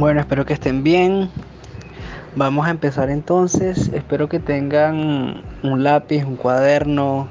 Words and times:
Bueno, 0.00 0.20
espero 0.20 0.46
que 0.46 0.54
estén 0.54 0.82
bien. 0.82 1.28
Vamos 2.34 2.66
a 2.66 2.70
empezar 2.70 3.10
entonces. 3.10 3.90
Espero 3.92 4.30
que 4.30 4.40
tengan 4.40 5.42
un 5.62 5.84
lápiz, 5.84 6.24
un 6.24 6.36
cuaderno, 6.36 7.28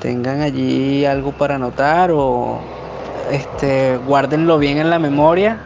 tengan 0.00 0.40
allí 0.40 1.04
algo 1.04 1.30
para 1.30 1.54
anotar 1.54 2.10
o 2.10 2.58
este, 3.30 3.96
guárdenlo 4.08 4.58
bien 4.58 4.78
en 4.78 4.90
la 4.90 4.98
memoria 4.98 5.60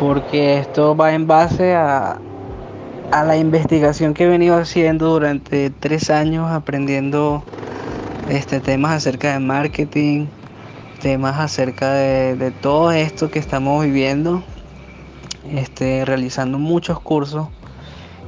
porque 0.00 0.58
esto 0.58 0.96
va 0.96 1.12
en 1.12 1.26
base 1.26 1.74
a, 1.74 2.16
a 3.12 3.24
la 3.24 3.36
investigación 3.36 4.14
que 4.14 4.24
he 4.24 4.28
venido 4.28 4.56
haciendo 4.56 5.10
durante 5.10 5.68
tres 5.68 6.08
años 6.08 6.50
aprendiendo 6.50 7.42
este, 8.30 8.58
temas 8.58 8.92
acerca 8.92 9.34
de 9.34 9.40
marketing, 9.40 10.28
temas 11.02 11.38
acerca 11.38 11.92
de, 11.92 12.36
de 12.36 12.50
todo 12.52 12.90
esto 12.90 13.30
que 13.30 13.38
estamos 13.38 13.84
viviendo 13.84 14.42
este, 15.50 16.04
realizando 16.04 16.58
muchos 16.58 17.00
cursos 17.00 17.48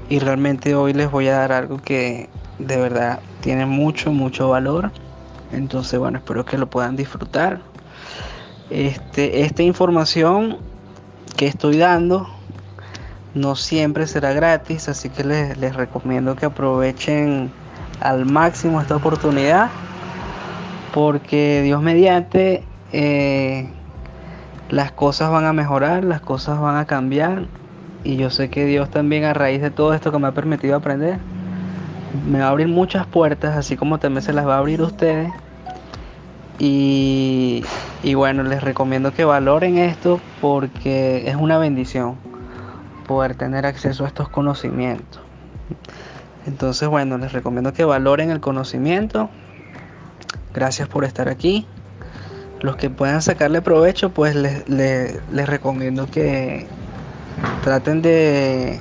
y 0.08 0.18
realmente 0.18 0.74
hoy 0.74 0.92
les 0.92 1.10
voy 1.10 1.28
a 1.28 1.38
dar 1.38 1.52
algo 1.52 1.78
que 1.78 2.28
de 2.58 2.76
verdad 2.76 3.20
tiene 3.40 3.66
mucho, 3.66 4.12
mucho 4.12 4.48
valor. 4.50 4.90
Entonces, 5.52 5.98
bueno, 5.98 6.18
espero 6.18 6.44
que 6.44 6.58
lo 6.58 6.68
puedan 6.68 6.96
disfrutar. 6.96 7.60
Este, 8.70 9.42
esta 9.42 9.62
información 9.62 10.58
que 11.36 11.46
estoy 11.46 11.76
dando 11.76 12.28
no 13.34 13.54
siempre 13.54 14.06
será 14.06 14.32
gratis, 14.32 14.88
así 14.88 15.10
que 15.10 15.22
les, 15.22 15.56
les 15.58 15.76
recomiendo 15.76 16.34
que 16.36 16.46
aprovechen 16.46 17.50
al 18.00 18.24
máximo 18.24 18.80
esta 18.80 18.96
oportunidad, 18.96 19.70
porque 20.92 21.62
Dios 21.62 21.82
mediante 21.82 22.64
eh, 22.92 23.68
las 24.70 24.92
cosas 24.92 25.30
van 25.30 25.44
a 25.44 25.52
mejorar, 25.52 26.04
las 26.04 26.20
cosas 26.20 26.60
van 26.60 26.76
a 26.76 26.86
cambiar 26.86 27.46
y 28.04 28.16
yo 28.16 28.30
sé 28.30 28.50
que 28.50 28.64
Dios 28.66 28.90
también 28.90 29.24
a 29.24 29.34
raíz 29.34 29.60
de 29.62 29.70
todo 29.70 29.94
esto 29.94 30.12
que 30.12 30.18
me 30.18 30.28
ha 30.28 30.32
permitido 30.32 30.76
aprender, 30.76 31.18
me 32.28 32.40
va 32.40 32.46
a 32.46 32.50
abrir 32.50 32.68
muchas 32.68 33.06
puertas, 33.06 33.56
así 33.56 33.76
como 33.76 33.98
también 33.98 34.22
se 34.22 34.32
las 34.32 34.46
va 34.46 34.56
a 34.56 34.58
abrir 34.58 34.80
a 34.80 34.84
ustedes. 34.84 35.30
Y, 36.58 37.64
y 38.02 38.14
bueno, 38.14 38.42
les 38.42 38.62
recomiendo 38.62 39.12
que 39.12 39.24
valoren 39.24 39.76
esto 39.76 40.20
porque 40.40 41.28
es 41.28 41.36
una 41.36 41.58
bendición 41.58 42.16
poder 43.06 43.34
tener 43.34 43.66
acceso 43.66 44.04
a 44.04 44.08
estos 44.08 44.28
conocimientos. 44.28 45.20
Entonces, 46.46 46.88
bueno, 46.88 47.18
les 47.18 47.32
recomiendo 47.32 47.72
que 47.72 47.84
valoren 47.84 48.30
el 48.30 48.40
conocimiento. 48.40 49.28
Gracias 50.54 50.88
por 50.88 51.04
estar 51.04 51.28
aquí 51.28 51.66
los 52.60 52.76
que 52.76 52.90
puedan 52.90 53.22
sacarle 53.22 53.62
provecho, 53.62 54.10
pues 54.10 54.34
les, 54.34 54.68
les, 54.68 55.46
recomiendo 55.46 56.06
que 56.06 56.66
traten 57.62 58.02
de, 58.02 58.80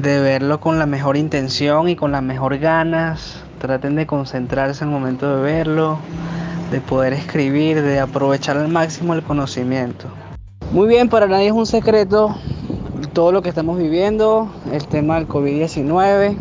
de 0.00 0.20
verlo 0.20 0.60
con 0.60 0.78
la 0.78 0.86
mejor 0.86 1.16
intención 1.16 1.88
y 1.88 1.96
con 1.96 2.12
las 2.12 2.22
mejor 2.22 2.58
ganas. 2.58 3.42
Traten 3.58 3.96
de 3.96 4.06
concentrarse 4.06 4.84
al 4.84 4.90
momento 4.90 5.36
de 5.36 5.42
verlo, 5.42 5.98
de 6.70 6.80
poder 6.80 7.12
escribir, 7.12 7.82
de 7.82 7.98
aprovechar 7.98 8.56
al 8.56 8.68
máximo 8.68 9.14
el 9.14 9.22
conocimiento. 9.22 10.06
Muy 10.70 10.86
bien, 10.86 11.08
para 11.08 11.26
nadie 11.26 11.46
es 11.46 11.52
un 11.52 11.66
secreto 11.66 12.36
todo 13.12 13.32
lo 13.32 13.42
que 13.42 13.48
estamos 13.48 13.78
viviendo, 13.78 14.48
el 14.70 14.86
tema 14.86 15.16
del 15.16 15.26
COVID-19. 15.26 16.36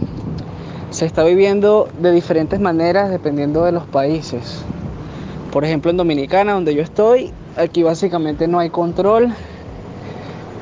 Se 0.89 1.05
está 1.05 1.23
viviendo 1.23 1.87
de 1.99 2.11
diferentes 2.11 2.59
maneras 2.59 3.09
dependiendo 3.09 3.63
de 3.65 3.71
los 3.71 3.85
países. 3.85 4.63
Por 5.51 5.63
ejemplo, 5.63 5.91
en 5.91 5.97
Dominicana, 5.97 6.53
donde 6.53 6.75
yo 6.75 6.81
estoy, 6.81 7.31
aquí 7.55 7.83
básicamente 7.83 8.47
no 8.47 8.59
hay 8.59 8.69
control. 8.69 9.33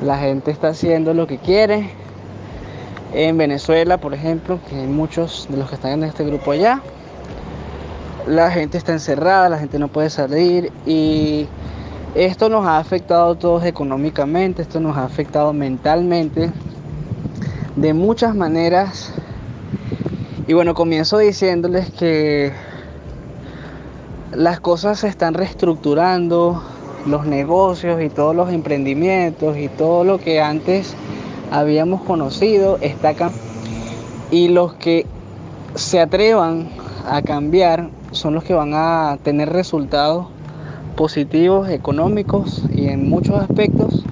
La 0.02 0.18
gente 0.18 0.50
está 0.50 0.68
haciendo 0.68 1.14
lo 1.14 1.26
que 1.26 1.38
quiere. 1.38 1.90
En 3.12 3.38
Venezuela, 3.38 3.98
por 3.98 4.14
ejemplo, 4.14 4.58
que 4.68 4.76
hay 4.76 4.86
muchos 4.86 5.46
de 5.48 5.56
los 5.56 5.68
que 5.68 5.76
están 5.76 5.92
en 5.92 6.04
este 6.04 6.24
grupo 6.24 6.50
allá, 6.52 6.82
la 8.26 8.50
gente 8.50 8.76
está 8.76 8.92
encerrada, 8.92 9.48
la 9.48 9.58
gente 9.58 9.78
no 9.78 9.88
puede 9.88 10.10
salir 10.10 10.72
y 10.84 11.46
esto 12.14 12.48
nos 12.48 12.66
ha 12.66 12.78
afectado 12.78 13.32
a 13.32 13.38
todos 13.38 13.64
económicamente, 13.64 14.62
esto 14.62 14.80
nos 14.80 14.96
ha 14.96 15.04
afectado 15.04 15.52
mentalmente 15.52 16.50
de 17.76 17.94
muchas 17.94 18.34
maneras. 18.34 19.12
Y 20.48 20.54
bueno, 20.54 20.74
comienzo 20.74 21.18
diciéndoles 21.18 21.90
que 21.90 22.52
las 24.36 24.60
cosas 24.60 25.00
se 25.00 25.08
están 25.08 25.32
reestructurando, 25.32 26.62
los 27.06 27.24
negocios 27.24 28.02
y 28.02 28.10
todos 28.10 28.36
los 28.36 28.52
emprendimientos 28.52 29.56
y 29.56 29.68
todo 29.68 30.04
lo 30.04 30.18
que 30.18 30.42
antes 30.42 30.94
habíamos 31.50 32.02
conocido 32.02 32.76
está 32.82 33.14
cambiando. 33.14 33.46
Y 34.30 34.48
los 34.48 34.74
que 34.74 35.06
se 35.74 36.00
atrevan 36.00 36.68
a 37.08 37.22
cambiar 37.22 37.88
son 38.10 38.34
los 38.34 38.44
que 38.44 38.52
van 38.52 38.72
a 38.74 39.16
tener 39.22 39.48
resultados 39.50 40.26
positivos, 40.96 41.70
económicos 41.70 42.62
y 42.74 42.88
en 42.88 43.08
muchos 43.08 43.40
aspectos. 43.40 44.04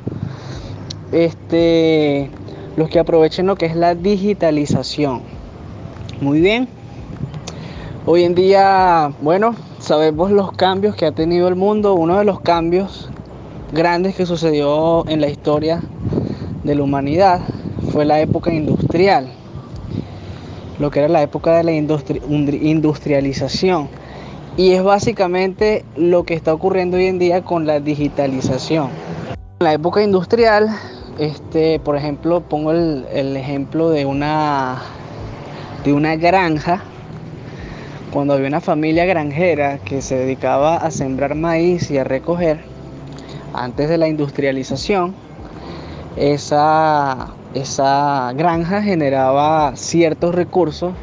Este, 1.13 2.31
los 2.79 2.89
que 2.89 2.99
aprovechen 2.99 3.47
lo 3.47 3.57
que 3.57 3.67
es 3.67 3.77
la 3.77 3.95
digitalización. 3.95 5.21
Muy 6.23 6.41
bien. 6.41 6.67
Hoy 8.07 8.25
en 8.25 8.35
día, 8.35 9.13
bueno, 9.21 9.55
sabemos 9.85 10.31
los 10.31 10.53
cambios 10.53 10.97
que 10.97 11.05
ha 11.05 11.13
tenido 11.13 11.47
el 11.47 11.57
mundo. 11.57 11.93
Uno 11.95 12.19
de 12.19 12.25
los 12.25 12.41
cambios 12.41 13.11
grandes 13.73 14.17
que 14.17 14.25
sucedió 14.25 15.07
en 15.09 15.21
la 15.21 15.29
historia 15.29 15.83
de 16.65 16.75
la 16.75 16.83
humanidad 16.83 17.41
fue 17.93 18.07
la 18.07 18.21
época 18.21 18.53
industrial, 18.53 19.29
lo 20.79 20.91
que 20.91 21.01
era 21.01 21.09
la 21.09 21.21
época 21.23 21.57
de 21.57 21.65
la 21.65 21.73
industrialización. 21.73 23.89
Y 24.57 24.71
es 24.73 24.83
básicamente 24.83 25.85
lo 25.97 26.25
que 26.25 26.33
está 26.35 26.55
ocurriendo 26.55 26.97
hoy 26.97 27.07
en 27.07 27.19
día 27.19 27.43
con 27.43 27.67
la 27.67 27.81
digitalización. 27.81 28.89
En 29.61 29.65
la 29.65 29.75
época 29.75 30.03
industrial, 30.03 30.69
este, 31.19 31.79
por 31.81 31.97
ejemplo, 31.97 32.41
pongo 32.41 32.73
el, 32.73 33.05
el 33.13 33.37
ejemplo 33.37 33.91
de 33.91 34.07
una, 34.07 34.81
de 35.85 35.93
una 35.93 36.17
granja 36.17 36.83
cuando 38.15 38.35
había 38.35 38.47
una 38.47 38.61
familia 38.61 39.07
granjera 39.07 39.79
que 39.79 40.01
se 40.01 40.17
dedicaba 40.17 40.77
a 40.77 40.93
sembrar 40.93 41.35
maíz 41.35 41.91
y 41.91 41.99
a 41.99 42.05
recoger, 42.05 42.61
antes 43.53 43.89
de 43.89 43.99
la 43.99 44.07
industrialización, 44.07 45.17
esa, 46.15 47.35
esa 47.55 48.33
granja 48.37 48.83
generaba 48.83 49.75
ciertos 49.75 50.33
recursos, 50.33 50.95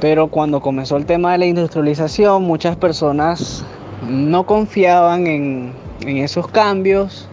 pero 0.00 0.26
cuando 0.26 0.60
comenzó 0.60 0.96
el 0.96 1.06
tema 1.06 1.30
de 1.30 1.38
la 1.38 1.46
industrialización, 1.46 2.42
muchas 2.42 2.74
personas 2.74 3.64
no 4.08 4.44
confiaban 4.44 5.28
en, 5.28 5.72
en 6.00 6.16
esos 6.16 6.48
cambios, 6.48 7.28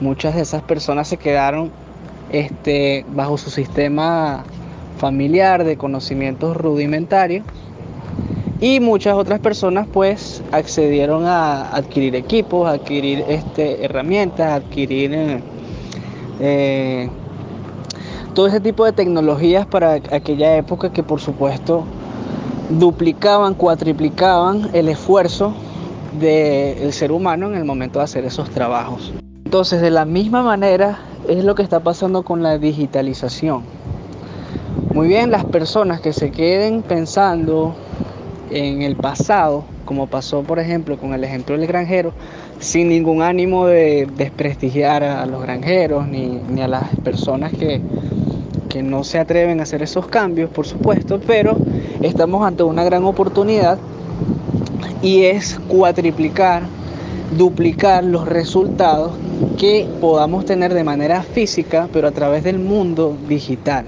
muchas 0.00 0.34
de 0.34 0.42
esas 0.42 0.62
personas 0.62 1.06
se 1.06 1.18
quedaron 1.18 1.70
este, 2.32 3.06
bajo 3.14 3.38
su 3.38 3.50
sistema 3.50 4.42
familiar 4.98 5.62
de 5.62 5.76
conocimientos 5.76 6.56
rudimentarios 6.56 7.44
y 8.60 8.80
muchas 8.80 9.14
otras 9.14 9.40
personas 9.40 9.86
pues 9.92 10.42
accedieron 10.52 11.26
a 11.26 11.74
adquirir 11.74 12.14
equipos, 12.14 12.68
adquirir 12.68 13.24
este, 13.28 13.84
herramientas, 13.84 14.52
adquirir 14.52 15.12
eh, 15.12 15.40
eh, 16.40 17.10
todo 18.34 18.46
ese 18.46 18.60
tipo 18.60 18.84
de 18.84 18.92
tecnologías 18.92 19.66
para 19.66 19.94
aquella 19.94 20.56
época 20.56 20.92
que 20.92 21.02
por 21.02 21.20
supuesto 21.20 21.84
duplicaban, 22.70 23.54
cuatriplicaban 23.54 24.70
el 24.72 24.88
esfuerzo 24.88 25.52
del 26.18 26.92
ser 26.92 27.12
humano 27.12 27.48
en 27.48 27.56
el 27.56 27.64
momento 27.64 27.98
de 27.98 28.04
hacer 28.04 28.24
esos 28.24 28.48
trabajos. 28.50 29.12
Entonces 29.44 29.80
de 29.82 29.90
la 29.90 30.04
misma 30.04 30.42
manera 30.42 30.98
es 31.28 31.44
lo 31.44 31.54
que 31.54 31.62
está 31.62 31.80
pasando 31.80 32.22
con 32.22 32.42
la 32.42 32.58
digitalización. 32.58 33.62
Muy 34.94 35.08
bien, 35.08 35.30
las 35.30 35.44
personas 35.44 36.00
que 36.00 36.14
se 36.14 36.30
queden 36.30 36.82
pensando 36.82 37.74
en 38.50 38.82
el 38.82 38.96
pasado, 38.96 39.64
como 39.84 40.06
pasó 40.06 40.42
por 40.42 40.58
ejemplo 40.58 40.98
con 40.98 41.14
el 41.14 41.24
ejemplo 41.24 41.56
del 41.56 41.66
granjero, 41.66 42.12
sin 42.58 42.88
ningún 42.88 43.22
ánimo 43.22 43.66
de 43.66 44.08
desprestigiar 44.16 45.02
a 45.04 45.26
los 45.26 45.42
granjeros 45.42 46.06
ni, 46.08 46.40
a 46.60 46.68
las 46.68 46.84
personas 47.04 47.52
que, 47.52 47.80
que 48.68 48.82
no 48.82 49.04
se 49.04 49.18
atreven 49.18 49.60
a 49.60 49.64
hacer 49.64 49.82
esos 49.82 50.06
cambios, 50.06 50.50
por 50.50 50.66
supuesto, 50.66 51.20
pero 51.26 51.56
estamos 52.02 52.46
ante 52.46 52.62
una 52.62 52.84
gran 52.84 53.04
oportunidad 53.04 53.78
y 55.02 55.24
es 55.24 55.58
cuatriplicar, 55.68 56.62
duplicar 57.36 58.04
los 58.04 58.26
resultados 58.26 59.12
que 59.58 59.88
podamos 60.00 60.44
tener 60.44 60.74
de 60.74 60.84
manera 60.84 61.22
física, 61.22 61.88
pero 61.92 62.08
a 62.08 62.12
través 62.12 62.44
del 62.44 62.58
mundo 62.58 63.16
digital. 63.28 63.86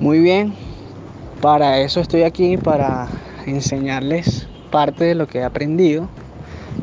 Muy 0.00 0.20
bien, 0.20 0.52
para 1.40 1.80
eso 1.80 2.00
estoy 2.00 2.22
aquí, 2.22 2.56
para 2.56 3.08
enseñarles 3.46 4.48
parte 4.70 5.04
de 5.04 5.14
lo 5.14 5.26
que 5.26 5.38
he 5.38 5.44
aprendido. 5.44 6.08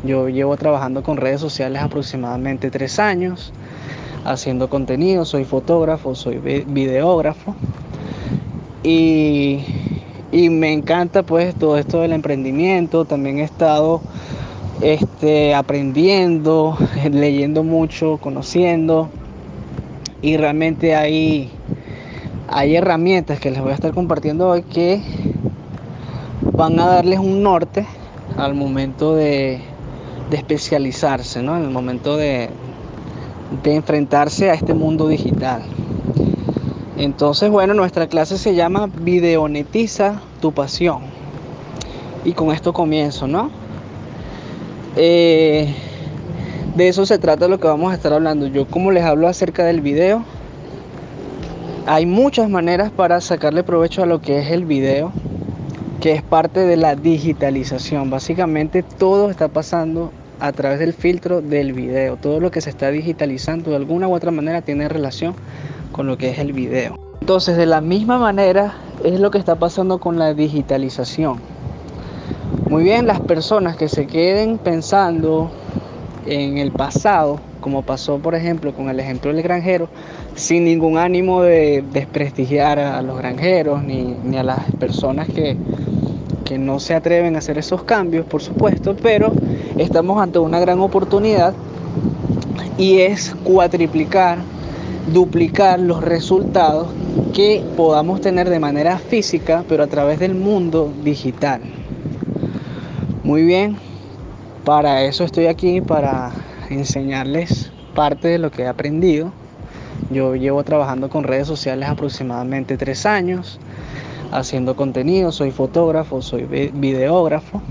Yo 0.04 0.30
llevo 0.30 0.58
trabajando 0.58 1.04
con 1.04 1.18
redes 1.18 1.42
sociales 1.42 1.82
aproximadamente 1.82 2.70
tres 2.70 3.00
años, 3.00 3.54
haciendo 4.24 4.70
contenido, 4.70 5.26
soy 5.26 5.46
fotógrafo, 5.46 6.16
soy 6.16 6.38
videógrafo. 6.38 7.56
Y, 8.84 9.64
y 10.32 10.50
me 10.50 10.74
encanta 10.74 11.24
pues 11.24 11.56
todo 11.56 11.78
esto 11.78 12.02
del 12.02 12.14
emprendimiento, 12.14 13.06
también 13.06 13.40
he 13.40 13.44
estado 13.44 14.02
este, 14.82 15.56
aprendiendo, 15.56 16.78
leyendo 17.12 17.64
mucho, 17.64 18.18
conociendo. 18.18 19.10
Y 20.22 20.38
realmente 20.38 20.96
hay, 20.96 21.52
hay 22.48 22.76
herramientas 22.76 23.40
que 23.40 23.52
les 23.52 23.62
voy 23.62 23.72
a 23.72 23.76
estar 23.76 23.94
compartiendo 23.94 24.50
hoy 24.50 24.64
que 24.64 25.02
van 26.52 26.80
a 26.80 26.88
darles 26.88 27.20
un 27.20 27.44
norte 27.44 27.86
al 28.38 28.54
momento 28.54 29.16
de, 29.16 29.62
especializarse, 30.32 31.42
¿no? 31.42 31.56
en 31.56 31.64
el 31.64 31.70
momento 31.70 32.18
de, 32.18 32.50
enfrentarse 33.64 34.50
a 34.50 34.54
este 34.54 34.74
mundo 34.74 35.08
digital. 35.08 35.64
Entonces, 36.98 37.50
bueno, 37.50 37.74
nuestra 37.74 38.08
clase 38.08 38.38
se 38.38 38.56
llama 38.56 38.90
Videonetiza 39.02 40.22
tu 40.42 40.52
pasión. 40.52 41.00
Y 42.24 42.34
con 42.34 42.52
esto 42.52 42.74
comienzo, 42.74 43.28
¿no? 43.28 43.52
Eh, 44.96 45.74
de 46.76 46.88
eso 46.88 47.06
se 47.06 47.18
trata 47.18 47.48
lo 47.48 47.60
que 47.60 47.68
vamos 47.68 47.92
a 47.92 47.96
estar 47.96 48.14
hablando. 48.14 48.48
Yo 48.48 48.66
como 48.68 48.92
les 48.92 49.04
hablo 49.04 49.28
acerca 49.28 49.64
del 49.64 49.82
video, 49.82 50.24
hay 51.88 52.06
muchas 52.06 52.50
maneras 52.50 52.92
para 52.92 53.22
sacarle 53.22 53.64
provecho 53.64 54.02
a 54.02 54.06
lo 54.06 54.20
que 54.20 54.40
es 54.40 54.52
el 54.52 54.66
video, 54.66 55.12
que 56.02 56.14
es 56.14 56.24
parte 56.24 56.62
de 56.62 56.78
la 56.78 56.96
digitalización. 56.96 58.10
Básicamente 58.10 58.84
todo 58.84 59.30
está 59.30 59.48
pasando 59.50 60.12
a 60.40 60.52
través 60.52 60.80
del 60.80 60.94
filtro 60.94 61.42
del 61.42 61.74
video. 61.74 62.18
Todo 62.18 62.40
lo 62.40 62.50
que 62.50 62.62
se 62.62 62.72
está 62.72 62.90
digitalizando 62.90 63.70
de 63.70 63.76
alguna 63.76 64.08
u 64.08 64.16
otra 64.16 64.32
manera 64.32 64.62
tiene 64.62 64.90
relación 64.90 65.36
con 65.92 66.08
lo 66.08 66.18
que 66.18 66.30
es 66.32 66.40
el 66.40 66.54
video. 66.54 66.98
Entonces, 67.22 67.56
de 67.56 67.66
la 67.66 67.82
misma 67.82 68.18
manera 68.18 68.74
es 69.04 69.20
lo 69.20 69.30
que 69.30 69.38
está 69.38 69.56
pasando 69.56 70.00
con 70.00 70.18
la 70.18 70.34
digitalización. 70.34 71.40
Muy 72.68 72.84
bien, 72.84 73.06
las 73.06 73.20
personas 73.20 73.76
que 73.78 73.90
se 73.90 74.08
queden 74.08 74.58
pensando 74.58 75.52
en 76.26 76.58
el 76.58 76.72
pasado, 76.72 77.40
como 77.66 77.82
pasó 77.82 78.20
por 78.20 78.36
ejemplo 78.36 78.76
con 78.76 78.90
el 78.90 79.00
ejemplo 79.00 79.34
del 79.34 79.42
granjero, 79.42 79.90
sin 80.36 80.66
ningún 80.66 81.00
ánimo 81.00 81.42
de 81.42 81.84
desprestigiar 81.94 82.78
a 82.78 83.02
los 83.02 83.18
granjeros 83.18 83.84
ni, 83.84 84.38
a 84.38 84.44
las 84.44 84.60
personas 84.80 85.28
que, 85.30 85.58
que 86.44 86.60
no 86.60 86.80
se 86.80 86.94
atreven 86.94 87.34
a 87.34 87.40
hacer 87.40 87.58
esos 87.58 87.82
cambios, 87.82 88.24
por 88.28 88.44
supuesto, 88.44 88.96
pero 89.02 89.32
estamos 89.80 90.22
ante 90.22 90.38
una 90.38 90.60
gran 90.60 90.80
oportunidad 90.80 91.56
y 92.78 93.00
es 93.00 93.36
cuatriplicar, 93.44 94.38
duplicar 95.12 95.80
los 95.80 96.04
resultados 96.04 96.90
que 97.34 97.64
podamos 97.76 98.22
tener 98.22 98.48
de 98.48 98.60
manera 98.60 99.00
física, 99.00 99.64
pero 99.68 99.82
a 99.82 99.88
través 99.88 100.20
del 100.20 100.36
mundo 100.36 100.94
digital. 101.04 101.62
Muy 103.24 103.42
bien, 103.42 103.76
para 104.64 105.02
eso 105.02 105.24
estoy 105.24 105.48
aquí, 105.48 105.82
para 105.82 106.32
enseñarles 106.70 107.72
parte 107.94 108.28
de 108.28 108.38
lo 108.38 108.52
que 108.52 108.64
he 108.64 108.68
aprendido. 108.68 109.32
Yo 110.12 110.36
llevo 110.36 110.64
trabajando 110.64 111.10
con 111.10 111.24
redes 111.24 111.48
sociales 111.48 111.90
aproximadamente 111.90 112.78
tres 112.78 113.06
años, 113.06 113.60
haciendo 114.32 114.76
contenido, 114.76 115.32
soy 115.32 115.52
fotógrafo, 115.52 116.22
soy 116.22 116.44
videógrafo. 116.74 117.62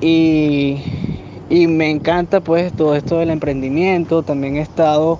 Y, 0.00 0.82
y 1.48 1.66
me 1.68 1.90
encanta 1.90 2.40
pues 2.40 2.72
todo 2.72 2.96
esto 2.96 3.18
del 3.18 3.30
emprendimiento, 3.30 4.22
también 4.22 4.56
he 4.56 4.60
estado 4.60 5.18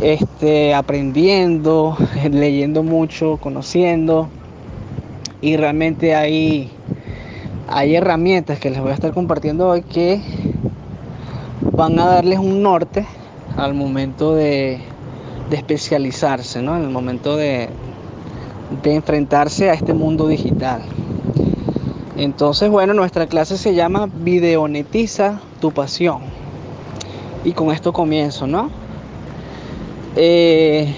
este, 0.00 0.74
aprendiendo, 0.74 1.96
leyendo 2.30 2.82
mucho, 2.82 3.38
conociendo. 3.38 4.28
Y 5.40 5.56
realmente 5.56 6.14
hay 6.14 6.70
hay 7.70 7.96
herramientas 7.96 8.58
que 8.58 8.70
les 8.70 8.80
voy 8.80 8.90
a 8.90 8.94
estar 8.94 9.12
compartiendo 9.12 9.68
hoy 9.68 9.82
que 9.82 10.22
van 11.78 11.96
a 12.00 12.06
darles 12.06 12.40
un 12.40 12.60
norte 12.60 13.06
al 13.56 13.72
momento 13.72 14.34
de, 14.34 14.80
especializarse, 15.52 16.60
¿no? 16.60 16.76
en 16.76 16.82
el 16.82 16.90
momento 16.90 17.36
de, 17.36 17.68
enfrentarse 18.82 19.70
a 19.70 19.74
este 19.74 19.94
mundo 19.94 20.26
digital. 20.26 20.82
Entonces, 22.16 22.68
bueno, 22.68 22.94
nuestra 22.94 23.28
clase 23.28 23.56
se 23.56 23.76
llama 23.76 24.08
Videonetiza 24.12 25.40
tu 25.60 25.70
pasión. 25.70 26.18
Y 27.44 27.52
con 27.52 27.70
esto 27.70 27.92
comienzo, 27.92 28.48
¿no? 28.48 28.70
Eh, 30.16 30.92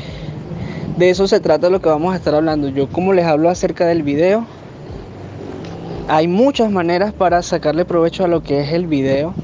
de 0.96 1.10
eso 1.10 1.28
se 1.28 1.40
trata 1.40 1.68
lo 1.68 1.82
que 1.82 1.90
vamos 1.90 2.14
a 2.14 2.16
estar 2.16 2.34
hablando. 2.34 2.68
Yo 2.68 2.88
como 2.88 3.12
les 3.12 3.26
hablo 3.26 3.50
acerca 3.50 3.84
del 3.84 4.02
video, 4.02 4.46
hay 6.08 6.26
muchas 6.26 6.70
maneras 6.70 7.12
para 7.12 7.42
sacarle 7.42 7.84
provecho 7.84 8.24
a 8.24 8.28
lo 8.28 8.42
que 8.42 8.60
es 8.62 8.72
el 8.72 8.86
video, 8.86 9.34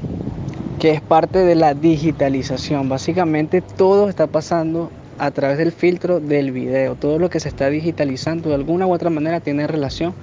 que 0.79 0.91
es 0.91 1.01
parte 1.01 1.39
de 1.39 1.55
la 1.55 1.73
digitalización. 1.73 2.87
Básicamente 2.87 3.61
todo 3.61 4.09
está 4.09 4.27
pasando 4.27 4.91
a 5.17 5.31
través 5.31 5.57
del 5.57 5.71
filtro 5.71 6.19
del 6.19 6.51
video. 6.51 6.95
Todo 6.95 7.17
lo 7.17 7.29
que 7.29 7.39
se 7.39 7.49
está 7.49 7.69
digitalizando 7.69 8.49
de 8.49 8.55
alguna 8.55 8.85
u 8.85 8.93
otra 8.93 9.09
manera 9.09 9.39
tiene 9.39 9.65
relación 9.65 10.13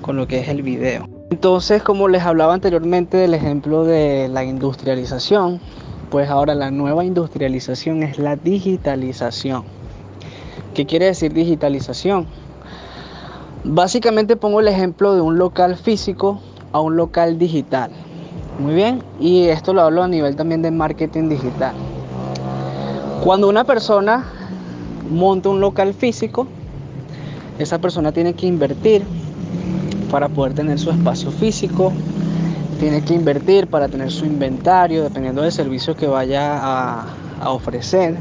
con 0.00 0.16
lo 0.16 0.26
que 0.26 0.40
es 0.40 0.48
el 0.48 0.62
video. 0.62 1.06
Entonces, 1.30 1.82
como 1.82 2.08
les 2.08 2.22
hablaba 2.22 2.54
anteriormente 2.54 3.18
del 3.18 3.34
ejemplo 3.34 3.84
de 3.84 4.28
la 4.28 4.44
industrialización, 4.44 5.60
pues 6.10 6.30
ahora 6.30 6.54
la 6.54 6.70
nueva 6.70 7.04
industrialización 7.04 8.02
es 8.02 8.18
la 8.18 8.36
digitalización. 8.36 9.64
¿Qué 10.72 10.86
quiere 10.86 11.06
decir 11.06 11.34
digitalización? 11.34 12.26
Básicamente 13.64 14.36
pongo 14.36 14.60
el 14.60 14.68
ejemplo 14.68 15.14
de 15.14 15.20
un 15.20 15.36
local 15.36 15.76
físico 15.76 16.40
a 16.72 16.80
un 16.80 16.96
local 16.96 17.38
digital. 17.38 17.90
Muy 18.58 18.74
bien, 18.74 19.02
y 19.20 19.44
esto 19.44 19.72
lo 19.72 19.82
hablo 19.82 20.02
a 20.02 20.08
nivel 20.08 20.34
también 20.34 20.62
de 20.62 20.70
marketing 20.70 21.28
digital. 21.28 21.74
Cuando 23.22 23.48
una 23.48 23.64
persona 23.64 24.24
monta 25.10 25.48
un 25.48 25.60
local 25.60 25.94
físico, 25.94 26.46
esa 27.58 27.78
persona 27.78 28.12
tiene 28.12 28.34
que 28.34 28.46
invertir 28.46 29.04
para 30.10 30.28
poder 30.28 30.54
tener 30.54 30.78
su 30.78 30.90
espacio 30.90 31.30
físico, 31.30 31.92
tiene 32.80 33.02
que 33.02 33.14
invertir 33.14 33.68
para 33.68 33.88
tener 33.88 34.10
su 34.10 34.24
inventario, 34.24 35.04
dependiendo 35.04 35.42
del 35.42 35.52
servicio 35.52 35.94
que 35.94 36.06
vaya 36.06 36.58
a, 36.58 37.06
a 37.40 37.50
ofrecer 37.50 38.16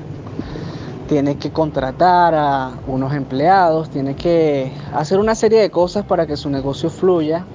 tiene 1.08 1.38
que 1.38 1.52
contratar 1.52 2.36
a 2.36 2.72
unos 2.86 3.14
empleados, 3.14 3.90
tiene 3.90 4.16
que 4.16 4.72
hacer 4.94 5.20
una 5.20 5.36
serie 5.36 5.62
de 5.62 5.72
cosas 5.72 6.06
para 6.06 6.28
que 6.28 6.36
su 6.36 6.50
negocio 6.50 6.90
fluya. 6.90 7.46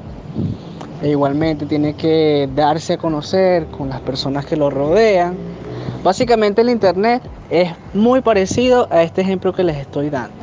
E 1.02 1.10
igualmente 1.10 1.66
tiene 1.66 1.94
que 1.94 2.48
darse 2.54 2.94
a 2.94 2.98
conocer 2.98 3.66
con 3.66 3.88
las 3.88 4.00
personas 4.00 4.46
que 4.46 4.56
lo 4.56 4.70
rodean. 4.70 5.34
Básicamente 6.04 6.62
el 6.62 6.70
Internet 6.70 7.22
es 7.50 7.72
muy 7.92 8.20
parecido 8.20 8.88
a 8.90 9.02
este 9.02 9.20
ejemplo 9.20 9.52
que 9.52 9.64
les 9.64 9.76
estoy 9.76 10.10
dando. 10.10 10.34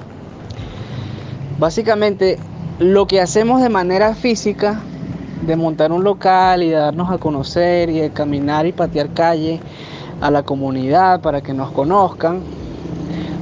Básicamente 1.58 2.38
lo 2.80 3.08
que 3.08 3.22
hacemos 3.22 3.62
de 3.62 3.70
manera 3.70 4.14
física, 4.16 4.82
de 5.46 5.56
montar 5.56 5.92
un 5.92 6.04
local 6.04 6.64
y 6.64 6.70
de 6.70 6.76
darnos 6.76 7.10
a 7.10 7.18
conocer 7.18 7.90
y 7.90 8.00
de 8.00 8.12
caminar 8.12 8.66
y 8.66 8.74
patear 8.74 9.10
calle 9.14 9.60
a 10.22 10.30
la 10.30 10.44
comunidad 10.44 11.22
para 11.22 11.42
que 11.42 11.54
nos 11.54 11.72
conozcan, 11.72 12.42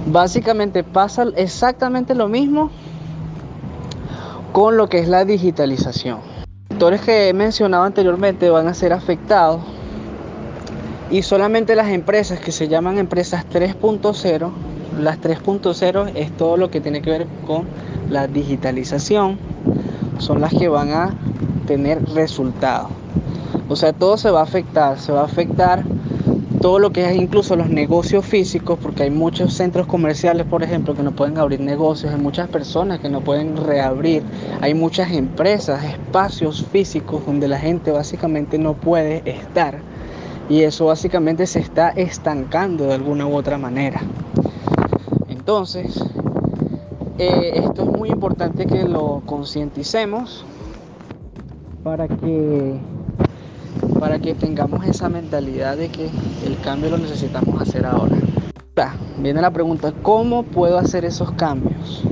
Básicamente 0.10 0.86
pasa 0.86 1.26
exactamente 1.36 2.16
lo 2.16 2.30
mismo 2.30 2.72
con 4.54 4.78
lo 4.78 4.88
que 4.88 5.00
es 5.00 5.10
la 5.10 5.26
digitalización. 5.26 6.37
Sectores 6.78 7.02
que 7.02 7.30
he 7.30 7.34
mencionado 7.34 7.86
anteriormente 7.86 8.52
van 8.52 8.68
a 8.68 8.76
ser 8.76 8.94
afectados 8.94 9.62
y 11.10 11.24
solamente 11.24 11.76
las 11.76 11.90
empresas 11.90 12.40
que 12.40 12.52
se 12.52 12.68
llaman 12.68 13.00
empresas 13.00 13.48
3.0, 13.52 14.52
las 15.00 15.20
3.0 15.20 16.12
es 16.14 16.38
todo 16.38 16.56
lo 16.56 16.70
que 16.70 16.80
tiene 16.80 17.02
que 17.02 17.10
ver 17.10 17.28
con 17.48 17.66
la 18.12 18.28
digitalización, 18.28 19.40
son 20.20 20.40
las 20.40 20.54
que 20.54 20.68
van 20.68 20.92
a 20.92 21.16
tener 21.66 22.08
resultados. 22.14 22.92
O 23.70 23.76
sea, 23.76 23.92
todo 23.92 24.16
se 24.18 24.30
va 24.30 24.42
a 24.42 24.44
afectar, 24.44 25.00
se 25.00 25.12
va 25.12 25.22
a 25.22 25.26
afectar 25.26 25.84
todo 26.62 26.80
lo 26.80 26.92
que 26.92 27.10
es 27.10 27.16
incluso 27.16 27.56
los 27.56 27.70
negocios 27.70 28.26
físicos, 28.26 28.80
porque 28.82 29.04
hay 29.04 29.12
muchos 29.12 29.54
centros 29.54 29.88
comerciales, 29.88 30.46
por 30.46 30.64
ejemplo, 30.64 30.96
que 30.96 31.04
no 31.04 31.12
pueden 31.12 31.38
abrir 31.38 31.60
negocios, 31.60 32.14
hay 32.14 32.20
muchas 32.20 32.50
personas 32.50 33.00
que 33.00 33.10
no 33.10 33.22
pueden 33.22 33.58
reabrir, 33.58 34.24
hay 34.62 34.74
muchas 34.74 35.12
empresas, 35.12 35.84
espacios 35.84 36.66
físicos 36.72 37.26
donde 37.26 37.48
la 37.48 37.60
gente 37.60 37.92
básicamente 37.92 38.58
no 38.58 38.74
puede 38.74 39.22
estar. 39.26 39.80
Y 40.50 40.62
eso 40.62 40.86
básicamente 40.86 41.46
se 41.46 41.60
está 41.60 41.90
estancando 41.90 42.86
de 42.86 42.94
alguna 42.94 43.28
u 43.28 43.36
otra 43.36 43.58
manera. 43.58 44.02
Entonces, 45.28 46.04
eh, 47.20 47.52
esto 47.56 47.84
es 47.84 47.98
muy 47.98 48.10
importante 48.10 48.66
que 48.66 48.86
lo 48.86 49.22
concienticemos 49.26 50.46
para 51.84 52.08
que 52.08 52.80
para 54.00 54.20
que 54.20 54.34
tengamos 54.34 54.86
esa 54.86 55.10
mentalidad 55.10 55.78
de 55.78 55.90
que 55.90 56.10
el 56.46 56.60
cambio 56.62 56.90
lo 56.92 56.98
necesitamos 56.98 57.62
hacer 57.62 57.86
ahora. 57.86 58.16
Viene 59.20 59.42
la 59.42 59.50
pregunta, 59.50 59.92
¿cómo 60.04 60.44
puedo 60.44 60.78
hacer 60.78 61.04
esos 61.04 61.32
cambios? 61.32 62.04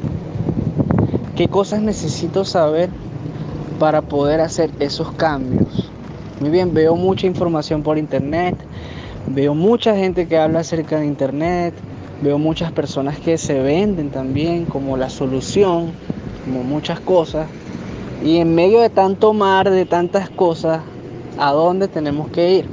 ¿Qué 1.36 1.48
cosas 1.48 1.82
necesito 1.82 2.44
saber 2.44 2.90
para 3.78 4.02
poder 4.02 4.42
hacer 4.42 4.72
esos 4.80 5.12
cambios? 5.12 5.92
Muy 6.40 6.50
bien, 6.50 6.74
veo 6.74 6.96
mucha 6.96 7.28
información 7.28 7.84
por 7.84 8.00
internet, 8.00 8.56
veo 9.28 9.54
mucha 9.54 9.96
gente 9.96 10.28
que 10.28 10.40
habla 10.40 10.62
acerca 10.62 10.98
de 10.98 11.06
internet, 11.06 11.76
veo 12.24 12.40
muchas 12.40 12.72
personas 12.72 13.20
que 13.20 13.38
se 13.38 13.62
venden 13.62 14.10
también 14.10 14.66
como 14.66 14.98
la 14.98 15.12
solución, 15.12 15.92
como 16.44 16.64
muchas 16.64 17.00
cosas. 17.00 17.48
Y 18.24 18.38
en 18.38 18.56
medio 18.56 18.82
de 18.82 18.90
tanto 18.90 19.34
mar, 19.34 19.70
de 19.70 19.86
tantas 19.86 20.32
cosas, 20.32 20.82
¿a 21.38 21.52
dónde 21.52 21.88
tenemos 21.88 22.30
que 22.30 22.56
ir? 22.56 22.66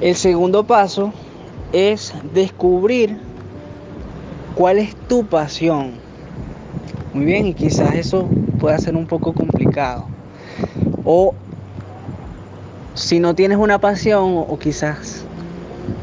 El 0.00 0.14
segundo 0.14 0.64
paso 0.64 1.12
es 1.72 2.14
descubrir 2.34 3.18
cuál 4.54 4.78
es 4.78 4.94
tu 5.08 5.24
pasión. 5.24 5.92
Muy 7.14 7.24
bien, 7.24 7.46
y 7.46 7.54
quizás 7.54 7.94
eso 7.94 8.28
pueda 8.60 8.78
ser 8.78 8.96
un 8.96 9.06
poco 9.06 9.32
complicado. 9.32 10.04
O 11.04 11.34
si 12.94 13.18
no 13.20 13.34
tienes 13.34 13.58
una 13.58 13.80
pasión 13.80 14.44
o 14.48 14.58
quizás 14.58 15.24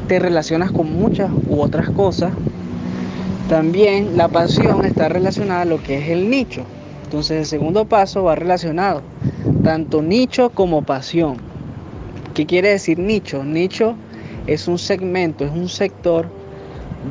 te 0.08 0.18
relacionas 0.18 0.72
con 0.72 0.92
muchas 0.92 1.30
u 1.48 1.60
otras 1.60 1.90
cosas, 1.90 2.32
también 3.48 4.16
la 4.16 4.28
pasión 4.28 4.84
está 4.84 5.08
relacionada 5.08 5.62
a 5.62 5.66
lo 5.66 5.82
que 5.82 5.98
es 5.98 6.08
el 6.08 6.28
nicho. 6.28 6.62
Entonces 7.04 7.38
el 7.38 7.46
segundo 7.46 7.84
paso 7.84 8.24
va 8.24 8.34
relacionado 8.34 9.02
tanto 9.66 10.00
nicho 10.00 10.50
como 10.50 10.82
pasión. 10.82 11.38
¿Qué 12.34 12.46
quiere 12.46 12.68
decir 12.68 13.00
nicho? 13.00 13.42
Nicho 13.42 13.96
es 14.46 14.68
un 14.68 14.78
segmento, 14.78 15.44
es 15.44 15.50
un 15.50 15.68
sector 15.68 16.28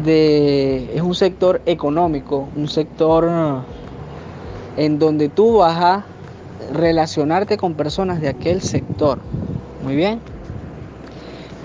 de 0.05 0.89
es 0.95 1.01
un 1.01 1.15
sector 1.15 1.61
económico, 1.65 2.47
un 2.55 2.69
sector 2.69 3.25
uh, 3.25 4.79
en 4.81 4.99
donde 4.99 5.27
tú 5.27 5.57
vas 5.57 5.77
a 5.77 6.05
relacionarte 6.71 7.57
con 7.57 7.73
personas 7.73 8.21
de 8.21 8.29
aquel 8.29 8.61
sector. 8.61 9.19
Muy 9.83 9.97
bien. 9.97 10.21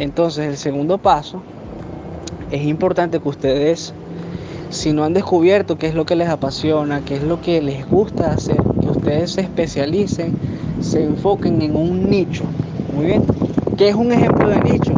Entonces, 0.00 0.48
el 0.48 0.56
segundo 0.56 0.98
paso 0.98 1.40
es 2.50 2.64
importante 2.64 3.20
que 3.20 3.28
ustedes 3.28 3.94
si 4.70 4.92
no 4.92 5.04
han 5.04 5.14
descubierto 5.14 5.78
qué 5.78 5.86
es 5.86 5.94
lo 5.94 6.04
que 6.04 6.16
les 6.16 6.28
apasiona, 6.28 7.04
qué 7.04 7.14
es 7.14 7.22
lo 7.22 7.40
que 7.40 7.62
les 7.62 7.88
gusta 7.88 8.32
hacer, 8.32 8.60
que 8.80 8.88
ustedes 8.88 9.32
se 9.32 9.42
especialicen, 9.42 10.36
se 10.80 11.04
enfoquen 11.04 11.62
en 11.62 11.76
un 11.76 12.08
nicho. 12.10 12.44
Muy 12.94 13.06
bien. 13.06 13.24
¿Qué 13.76 13.88
es 13.88 13.94
un 13.94 14.12
ejemplo 14.12 14.48
de 14.48 14.60
nicho? 14.60 14.92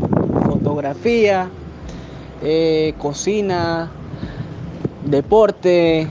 fotografía, 0.72 1.48
eh, 2.42 2.94
cocina, 2.98 3.90
deporte. 5.04 6.06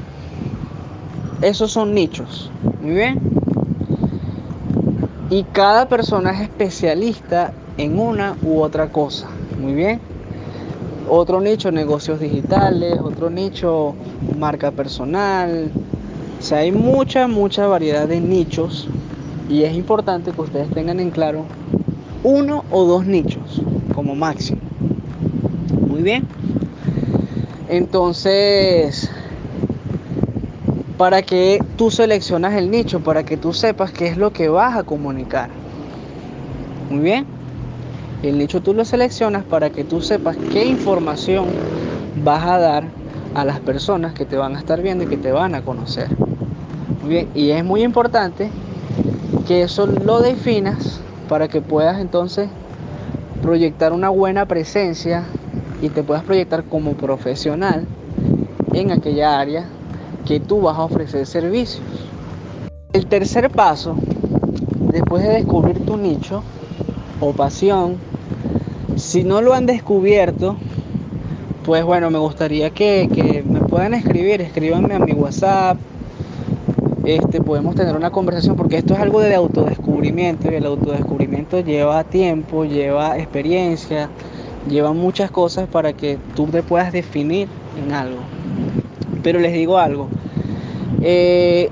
Esos 1.41 1.71
son 1.71 1.93
nichos. 1.93 2.51
Muy 2.81 2.91
bien. 2.91 3.19
Y 5.29 5.43
cada 5.43 5.87
persona 5.87 6.31
es 6.31 6.41
especialista 6.41 7.53
en 7.77 7.99
una 7.99 8.35
u 8.43 8.61
otra 8.61 8.89
cosa. 8.89 9.27
Muy 9.59 9.73
bien. 9.73 9.99
Otro 11.09 11.41
nicho, 11.41 11.71
negocios 11.71 12.19
digitales, 12.19 12.99
otro 13.01 13.29
nicho, 13.29 13.95
marca 14.37 14.71
personal. 14.71 15.71
O 16.39 16.43
sea, 16.43 16.59
hay 16.59 16.71
mucha, 16.71 17.27
mucha 17.27 17.67
variedad 17.67 18.07
de 18.07 18.19
nichos 18.19 18.87
y 19.49 19.63
es 19.63 19.75
importante 19.75 20.31
que 20.31 20.41
ustedes 20.41 20.69
tengan 20.71 20.99
en 20.99 21.11
claro 21.11 21.45
uno 22.23 22.63
o 22.71 22.85
dos 22.85 23.05
nichos 23.05 23.61
como 23.93 24.15
máximo. 24.15 24.61
Muy 25.87 26.03
bien. 26.03 26.25
Entonces, 27.67 29.09
para 30.97 31.21
que 31.21 31.63
tú 31.77 31.89
seleccionas 31.89 32.53
el 32.53 32.69
nicho, 32.69 32.99
para 32.99 33.23
que 33.23 33.37
tú 33.37 33.53
sepas 33.53 33.91
qué 33.91 34.07
es 34.07 34.17
lo 34.17 34.31
que 34.31 34.49
vas 34.49 34.77
a 34.77 34.83
comunicar. 34.83 35.49
Muy 36.89 36.99
bien. 36.99 37.25
El 38.23 38.37
nicho 38.37 38.61
tú 38.61 38.73
lo 38.73 38.85
seleccionas 38.85 39.43
para 39.43 39.71
que 39.71 39.83
tú 39.83 40.01
sepas 40.01 40.37
qué 40.51 40.65
información 40.65 41.47
vas 42.23 42.43
a 42.45 42.59
dar 42.59 42.83
a 43.33 43.45
las 43.45 43.59
personas 43.59 44.13
que 44.13 44.25
te 44.25 44.37
van 44.37 44.55
a 44.55 44.59
estar 44.59 44.81
viendo 44.81 45.05
y 45.05 45.07
que 45.07 45.17
te 45.17 45.31
van 45.31 45.55
a 45.55 45.61
conocer. 45.61 46.07
Muy 47.01 47.09
bien. 47.09 47.29
Y 47.33 47.49
es 47.49 47.65
muy 47.65 47.83
importante 47.83 48.49
que 49.47 49.63
eso 49.63 49.87
lo 49.87 50.21
definas 50.21 50.99
para 51.27 51.47
que 51.47 51.61
puedas 51.61 51.99
entonces 51.99 52.49
proyectar 53.41 53.93
una 53.93 54.09
buena 54.09 54.45
presencia 54.45 55.23
y 55.81 55.89
te 55.89 56.03
puedas 56.03 56.23
proyectar 56.23 56.63
como 56.63 56.93
profesional 56.93 57.85
en 58.73 58.91
aquella 58.91 59.39
área 59.39 59.65
que 60.25 60.39
tú 60.39 60.61
vas 60.61 60.77
a 60.77 60.83
ofrecer 60.83 61.25
servicios. 61.25 61.81
El 62.93 63.07
tercer 63.07 63.49
paso, 63.49 63.95
después 64.91 65.23
de 65.23 65.33
descubrir 65.33 65.85
tu 65.85 65.97
nicho 65.97 66.43
o 67.19 67.33
pasión, 67.33 67.97
si 68.95 69.23
no 69.23 69.41
lo 69.41 69.53
han 69.53 69.65
descubierto, 69.65 70.57
pues 71.65 71.83
bueno, 71.83 72.11
me 72.11 72.19
gustaría 72.19 72.69
que, 72.69 73.09
que 73.13 73.43
me 73.43 73.61
puedan 73.61 73.93
escribir, 73.93 74.41
escríbanme 74.41 74.95
a 74.95 74.99
mi 74.99 75.13
WhatsApp, 75.13 75.77
este, 77.05 77.41
podemos 77.41 77.75
tener 77.75 77.95
una 77.95 78.11
conversación, 78.11 78.55
porque 78.55 78.77
esto 78.77 78.93
es 78.93 78.99
algo 78.99 79.21
de 79.21 79.33
autodescubrimiento 79.33 80.51
y 80.51 80.55
el 80.55 80.65
autodescubrimiento 80.65 81.59
lleva 81.59 82.03
tiempo, 82.03 82.63
lleva 82.65 83.17
experiencia, 83.17 84.09
lleva 84.69 84.93
muchas 84.93 85.31
cosas 85.31 85.67
para 85.67 85.93
que 85.93 86.17
tú 86.35 86.45
te 86.45 86.61
puedas 86.61 86.91
definir 86.91 87.47
en 87.83 87.93
algo. 87.93 88.19
Pero 89.23 89.39
les 89.39 89.53
digo 89.53 89.77
algo, 89.77 90.09
eh, 91.01 91.69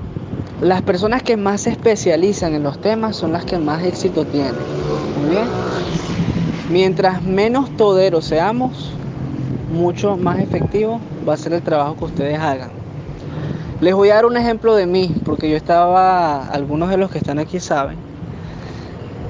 las 0.60 0.82
personas 0.82 1.22
que 1.22 1.36
más 1.36 1.62
se 1.62 1.70
especializan 1.70 2.54
en 2.54 2.62
los 2.62 2.80
temas 2.80 3.16
son 3.16 3.32
las 3.32 3.44
que 3.44 3.58
más 3.58 3.84
éxito 3.84 4.24
tienen. 4.24 4.54
Muy 5.20 5.30
bien. 5.30 5.44
Mientras 6.70 7.22
menos 7.22 7.70
toderos 7.76 8.24
seamos, 8.24 8.92
mucho 9.72 10.16
más 10.16 10.38
efectivo 10.38 11.00
va 11.28 11.34
a 11.34 11.36
ser 11.36 11.52
el 11.52 11.62
trabajo 11.62 11.96
que 11.96 12.04
ustedes 12.04 12.38
hagan. 12.38 12.79
Les 13.80 13.94
voy 13.94 14.10
a 14.10 14.16
dar 14.16 14.26
un 14.26 14.36
ejemplo 14.36 14.74
de 14.74 14.84
mí, 14.86 15.10
porque 15.24 15.48
yo 15.48 15.56
estaba, 15.56 16.44
algunos 16.48 16.90
de 16.90 16.98
los 16.98 17.10
que 17.10 17.16
están 17.16 17.38
aquí 17.38 17.60
saben, 17.60 17.96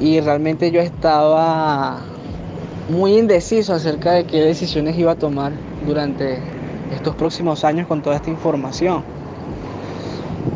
y 0.00 0.18
realmente 0.18 0.72
yo 0.72 0.80
estaba 0.80 2.00
muy 2.88 3.16
indeciso 3.16 3.74
acerca 3.74 4.10
de 4.10 4.24
qué 4.24 4.40
decisiones 4.40 4.98
iba 4.98 5.12
a 5.12 5.14
tomar 5.14 5.52
durante 5.86 6.40
estos 6.92 7.14
próximos 7.14 7.64
años 7.64 7.86
con 7.86 8.02
toda 8.02 8.16
esta 8.16 8.28
información. 8.28 9.04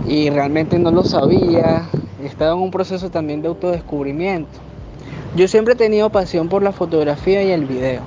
Y 0.09 0.29
realmente 0.29 0.77
no 0.81 0.91
lo 0.91 1.05
sabía, 1.05 1.85
estaba 2.21 2.55
en 2.57 2.63
un 2.63 2.73
proceso 2.73 3.11
también 3.11 3.43
de 3.43 3.49
autodescubrimiento. 3.49 4.59
Yo 5.37 5.47
siempre 5.47 5.75
he 5.75 5.77
tenido 5.77 6.11
pasión 6.11 6.49
por 6.49 6.65
la 6.65 6.73
fotografía 6.73 7.45
y 7.45 7.53
el 7.53 7.65
video. 7.65 8.01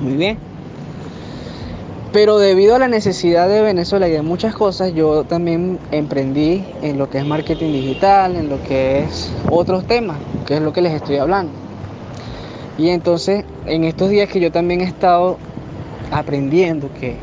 Muy 0.00 0.12
bien. 0.12 0.51
Pero 2.12 2.38
debido 2.38 2.74
a 2.74 2.78
la 2.78 2.88
necesidad 2.88 3.48
de 3.48 3.62
Venezuela 3.62 4.06
y 4.06 4.10
de 4.10 4.20
muchas 4.20 4.54
cosas, 4.54 4.92
yo 4.92 5.24
también 5.24 5.78
emprendí 5.92 6.62
en 6.82 6.98
lo 6.98 7.08
que 7.08 7.16
es 7.16 7.24
marketing 7.24 7.72
digital, 7.72 8.36
en 8.36 8.50
lo 8.50 8.62
que 8.62 9.00
es 9.00 9.32
otros 9.48 9.86
temas, 9.86 10.18
que 10.46 10.56
es 10.56 10.60
lo 10.60 10.74
que 10.74 10.82
les 10.82 10.92
estoy 10.92 11.16
hablando. 11.16 11.52
Y 12.76 12.90
entonces, 12.90 13.46
en 13.64 13.84
estos 13.84 14.10
días 14.10 14.28
que 14.28 14.40
yo 14.40 14.52
también 14.52 14.82
he 14.82 14.84
estado 14.84 15.38
aprendiendo 16.10 16.90
que 17.00 17.16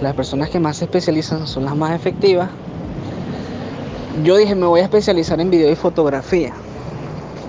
las 0.00 0.14
personas 0.14 0.48
que 0.48 0.60
más 0.60 0.76
se 0.76 0.84
especializan 0.84 1.48
son 1.48 1.64
las 1.64 1.74
más 1.74 1.90
efectivas, 1.92 2.50
yo 4.22 4.36
dije, 4.36 4.54
me 4.54 4.66
voy 4.66 4.78
a 4.78 4.84
especializar 4.84 5.40
en 5.40 5.50
video 5.50 5.72
y 5.72 5.74
fotografía. 5.74 6.52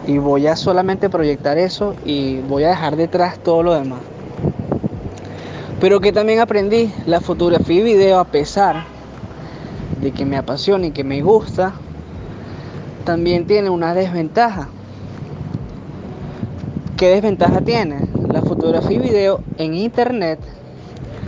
Y 0.07 0.17
voy 0.17 0.47
a 0.47 0.55
solamente 0.55 1.11
proyectar 1.11 1.59
eso 1.59 1.93
y 2.05 2.39
voy 2.39 2.63
a 2.63 2.69
dejar 2.69 2.95
detrás 2.95 3.37
todo 3.37 3.61
lo 3.61 3.75
demás. 3.75 3.99
Pero 5.79 5.99
que 5.99 6.13
también 6.13 6.39
aprendí 6.39 6.93
la 7.05 7.19
fotografía 7.19 7.81
y 7.81 7.83
video 7.83 8.19
a 8.19 8.25
pesar 8.25 8.85
de 10.01 10.11
que 10.11 10.25
me 10.25 10.37
apasiona 10.37 10.87
y 10.87 10.91
que 10.91 11.03
me 11.03 11.21
gusta, 11.21 11.73
también 13.03 13.45
tiene 13.45 13.69
una 13.69 13.93
desventaja. 13.93 14.69
¿Qué 16.97 17.09
desventaja 17.09 17.59
tiene? 17.61 18.07
La 18.31 18.41
fotografía 18.41 18.97
y 18.97 18.99
video 18.99 19.41
en 19.57 19.73
internet 19.73 20.39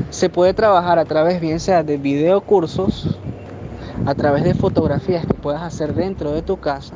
se 0.10 0.30
puede 0.30 0.54
trabajar 0.54 0.98
a 0.98 1.06
través 1.06 1.42
bien 1.42 1.60
sea 1.60 1.84
de 1.84 1.98
video 1.98 2.42
cursos, 2.42 3.18
a 4.06 4.16
través 4.16 4.44
de 4.46 4.54
fotografías 4.54 5.26
que 5.26 5.34
puedas 5.34 5.62
hacer 5.62 5.94
dentro 5.94 6.32
de 6.32 6.42
tu 6.42 6.58
casa, 6.58 6.96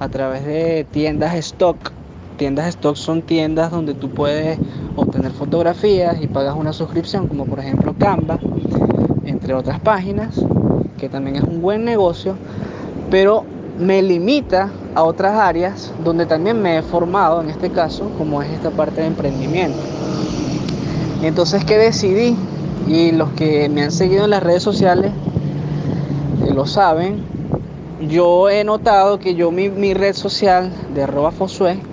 a 0.00 0.08
través 0.08 0.44
de 0.44 0.84
tiendas 0.90 1.34
stock. 1.36 1.92
Tiendas 2.42 2.66
stock 2.70 2.96
son 2.96 3.22
tiendas 3.22 3.70
donde 3.70 3.94
tú 3.94 4.10
puedes 4.10 4.58
obtener 4.96 5.30
fotografías 5.30 6.20
y 6.20 6.26
pagas 6.26 6.56
una 6.56 6.72
suscripción 6.72 7.28
como 7.28 7.46
por 7.46 7.60
ejemplo 7.60 7.94
Canva, 7.96 8.40
entre 9.24 9.54
otras 9.54 9.78
páginas, 9.78 10.40
que 10.98 11.08
también 11.08 11.36
es 11.36 11.44
un 11.44 11.62
buen 11.62 11.84
negocio, 11.84 12.34
pero 13.12 13.44
me 13.78 14.02
limita 14.02 14.72
a 14.96 15.04
otras 15.04 15.34
áreas 15.38 15.92
donde 16.02 16.26
también 16.26 16.60
me 16.60 16.78
he 16.78 16.82
formado, 16.82 17.42
en 17.42 17.48
este 17.48 17.70
caso, 17.70 18.10
como 18.18 18.42
es 18.42 18.50
esta 18.50 18.70
parte 18.70 19.02
de 19.02 19.06
emprendimiento. 19.06 19.78
Entonces, 21.22 21.64
¿qué 21.64 21.78
decidí? 21.78 22.36
Y 22.88 23.12
los 23.12 23.30
que 23.34 23.68
me 23.68 23.84
han 23.84 23.92
seguido 23.92 24.24
en 24.24 24.30
las 24.30 24.42
redes 24.42 24.64
sociales 24.64 25.12
eh, 26.44 26.52
lo 26.52 26.66
saben, 26.66 27.22
yo 28.10 28.50
he 28.50 28.64
notado 28.64 29.20
que 29.20 29.36
yo 29.36 29.52
mi, 29.52 29.68
mi 29.68 29.94
red 29.94 30.14
social 30.14 30.72
de 30.92 31.04
arroba 31.04 31.30
Fosue 31.30 31.91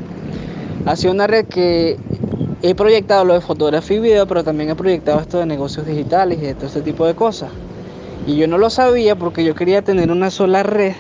ha 0.86 0.95
sido 0.95 1.13
una 1.13 1.27
red 1.27 1.45
que 1.45 1.98
he 2.62 2.75
proyectado 2.75 3.25
lo 3.25 3.33
de 3.33 3.41
fotografía 3.41 3.98
y 3.98 4.00
video, 4.00 4.27
pero 4.27 4.43
también 4.43 4.69
he 4.69 4.75
proyectado 4.75 5.19
esto 5.19 5.38
de 5.39 5.45
negocios 5.45 5.86
digitales 5.86 6.39
y 6.39 6.45
de 6.45 6.55
todo 6.55 6.67
este 6.67 6.81
tipo 6.81 7.05
de 7.05 7.15
cosas. 7.15 7.50
Y 8.27 8.36
yo 8.36 8.48
no 8.48 8.57
lo 8.57 8.69
sabía 8.69 9.15
porque 9.15 9.43
yo 9.43 9.55
quería 9.55 9.81
tener 9.81 10.12
una 10.12 10.29
sola 10.29 10.63
red 10.63 10.93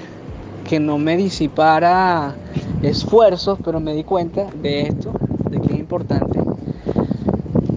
que 0.67 0.79
no 0.79 0.97
me 0.97 1.17
disipara 1.17 2.35
esfuerzos, 2.81 3.59
pero 3.63 3.79
me 3.79 3.93
di 3.93 4.03
cuenta 4.03 4.47
de 4.61 4.81
esto, 4.83 5.11
de 5.49 5.59
que 5.59 5.73
es 5.73 5.79
importante 5.79 6.39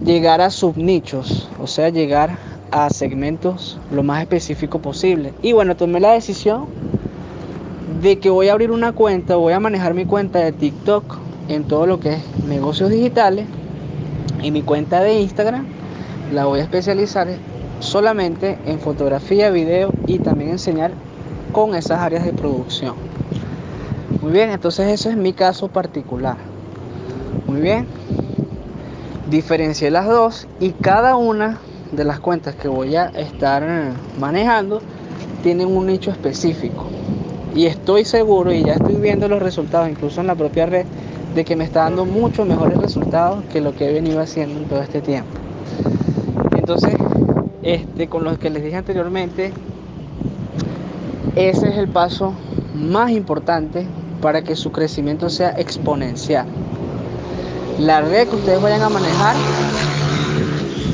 llegar 0.05 0.41
a 0.41 0.49
subnichos, 0.49 1.49
o 1.61 1.67
sea, 1.67 1.89
llegar 1.89 2.37
a 2.71 2.89
segmentos 2.89 3.77
lo 3.91 4.03
más 4.03 4.21
específico 4.21 4.79
posible. 4.79 5.33
Y 5.41 5.53
bueno, 5.53 5.75
tomé 5.75 5.99
la 5.99 6.11
decisión 6.11 6.65
de 8.01 8.19
que 8.19 8.29
voy 8.29 8.49
a 8.49 8.53
abrir 8.53 8.71
una 8.71 8.91
cuenta, 8.91 9.35
voy 9.35 9.53
a 9.53 9.59
manejar 9.59 9.93
mi 9.93 10.05
cuenta 10.05 10.39
de 10.39 10.51
TikTok 10.51 11.22
en 11.47 11.65
todo 11.65 11.85
lo 11.85 11.99
que 11.99 12.13
es 12.13 12.21
negocios 12.47 12.89
digitales 12.89 13.47
y 14.41 14.51
mi 14.51 14.61
cuenta 14.61 15.01
de 15.01 15.19
Instagram 15.19 15.65
la 16.33 16.45
voy 16.45 16.59
a 16.59 16.63
especializar 16.63 17.27
solamente 17.79 18.57
en 18.65 18.79
fotografía, 18.79 19.49
video 19.49 19.91
y 20.07 20.19
también 20.19 20.51
enseñar 20.51 20.91
con 21.51 21.75
esas 21.75 21.99
áreas 21.99 22.25
de 22.25 22.33
producción. 22.33 22.95
Muy 24.21 24.31
bien, 24.31 24.49
entonces 24.51 24.87
ese 24.87 25.09
es 25.09 25.17
mi 25.17 25.33
caso 25.33 25.67
particular. 25.67 26.37
Muy 27.45 27.61
bien. 27.61 27.87
Diferencié 29.29 29.91
las 29.91 30.07
dos 30.07 30.47
y 30.59 30.71
cada 30.71 31.15
una 31.15 31.59
de 31.91 32.03
las 32.03 32.19
cuentas 32.19 32.55
que 32.55 32.67
voy 32.67 32.95
a 32.95 33.07
estar 33.07 33.93
manejando 34.19 34.81
tienen 35.43 35.67
un 35.67 35.85
nicho 35.85 36.09
específico. 36.11 36.85
Y 37.55 37.65
estoy 37.67 38.05
seguro 38.05 38.51
y 38.51 38.63
ya 38.63 38.73
estoy 38.73 38.95
viendo 38.95 39.27
los 39.27 39.41
resultados 39.41 39.89
incluso 39.89 40.21
en 40.21 40.27
la 40.27 40.35
propia 40.35 40.65
red 40.65 40.85
de 41.35 41.45
que 41.45 41.55
me 41.55 41.63
está 41.63 41.83
dando 41.83 42.05
mucho 42.05 42.45
mejores 42.45 42.77
resultados 42.77 43.43
que 43.51 43.61
lo 43.61 43.75
que 43.75 43.89
he 43.89 43.93
venido 43.93 44.19
haciendo 44.21 44.59
en 44.59 44.65
todo 44.65 44.81
este 44.81 45.01
tiempo. 45.01 45.31
Entonces, 46.55 46.95
este, 47.63 48.07
con 48.07 48.23
lo 48.23 48.37
que 48.37 48.49
les 48.49 48.63
dije 48.63 48.75
anteriormente, 48.75 49.51
ese 51.35 51.69
es 51.69 51.77
el 51.77 51.87
paso 51.87 52.33
más 52.75 53.11
importante 53.11 53.87
para 54.21 54.43
que 54.43 54.55
su 54.55 54.71
crecimiento 54.71 55.29
sea 55.29 55.49
exponencial. 55.57 56.45
La 57.79 58.01
red 58.01 58.27
que 58.27 58.35
ustedes 58.35 58.61
vayan 58.61 58.81
a 58.83 58.89
manejar, 58.89 59.35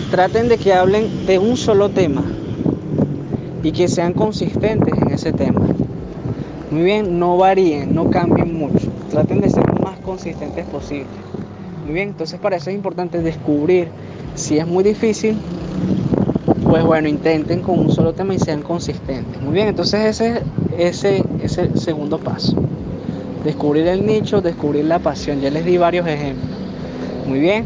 traten 0.09 0.47
de 0.47 0.57
que 0.57 0.73
hablen 0.73 1.25
de 1.25 1.37
un 1.37 1.57
solo 1.57 1.89
tema 1.89 2.23
y 3.61 3.71
que 3.71 3.87
sean 3.87 4.13
consistentes 4.13 4.93
en 4.97 5.11
ese 5.11 5.33
tema. 5.33 5.61
Muy 6.71 6.83
bien, 6.83 7.19
no 7.19 7.37
varíen, 7.37 7.93
no 7.93 8.09
cambien 8.09 8.57
mucho. 8.57 8.87
Traten 9.09 9.41
de 9.41 9.49
ser 9.49 9.68
consistentes 10.09 10.65
posible. 10.65 11.05
Muy 11.85 11.93
bien, 11.93 12.09
entonces 12.09 12.39
para 12.39 12.55
eso 12.55 12.71
es 12.71 12.75
importante 12.75 13.21
descubrir 13.21 13.89
si 14.33 14.57
es 14.57 14.65
muy 14.65 14.83
difícil, 14.83 15.37
pues 16.63 16.83
bueno, 16.83 17.07
intenten 17.07 17.61
con 17.61 17.77
un 17.77 17.91
solo 17.91 18.13
tema 18.13 18.33
y 18.33 18.39
sean 18.39 18.63
consistentes. 18.63 19.39
Muy 19.41 19.53
bien, 19.53 19.67
entonces 19.67 20.19
ese, 20.19 21.23
es 21.43 21.57
el 21.57 21.79
segundo 21.79 22.17
paso. 22.17 22.55
Descubrir 23.43 23.87
el 23.87 24.03
nicho, 24.05 24.41
descubrir 24.41 24.85
la 24.85 24.97
pasión. 24.97 25.41
Ya 25.41 25.51
les 25.51 25.63
di 25.63 25.77
varios 25.77 26.07
ejemplos. 26.07 26.57
Muy 27.27 27.39
bien. 27.39 27.65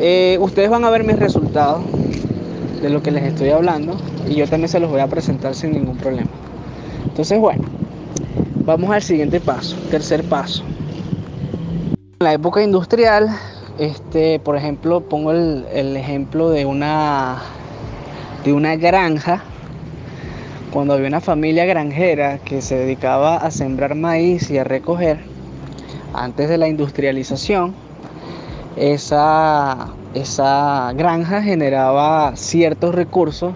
Eh, 0.00 0.36
ustedes 0.40 0.68
van 0.68 0.84
a 0.84 0.90
ver 0.90 1.04
mis 1.04 1.18
resultados 1.18 1.84
de 2.82 2.90
lo 2.90 3.02
que 3.02 3.12
les 3.12 3.22
estoy 3.22 3.50
hablando 3.50 3.96
y 4.28 4.34
yo 4.34 4.48
también 4.48 4.68
se 4.68 4.80
los 4.80 4.90
voy 4.90 5.00
a 5.00 5.06
presentar 5.06 5.54
sin 5.54 5.72
ningún 5.72 5.96
problema. 5.96 6.30
Entonces, 7.06 7.38
bueno, 7.38 7.62
vamos 8.64 8.90
al 8.90 9.02
siguiente 9.02 9.40
paso, 9.40 9.76
tercer 9.90 10.24
paso. 10.24 10.64
La 12.24 12.32
época 12.32 12.62
industrial, 12.62 13.28
este, 13.78 14.38
por 14.38 14.56
ejemplo, 14.56 15.02
pongo 15.02 15.30
el, 15.32 15.66
el 15.74 15.94
ejemplo 15.94 16.48
de 16.48 16.64
una, 16.64 17.42
de 18.46 18.54
una 18.54 18.76
granja. 18.76 19.42
Cuando 20.72 20.94
había 20.94 21.08
una 21.08 21.20
familia 21.20 21.66
granjera 21.66 22.38
que 22.38 22.62
se 22.62 22.78
dedicaba 22.78 23.36
a 23.36 23.50
sembrar 23.50 23.94
maíz 23.94 24.50
y 24.50 24.56
a 24.56 24.64
recoger, 24.64 25.18
antes 26.14 26.48
de 26.48 26.56
la 26.56 26.66
industrialización, 26.66 27.74
esa, 28.76 29.88
esa 30.14 30.94
granja 30.96 31.42
generaba 31.42 32.34
ciertos 32.36 32.94
recursos 32.94 33.52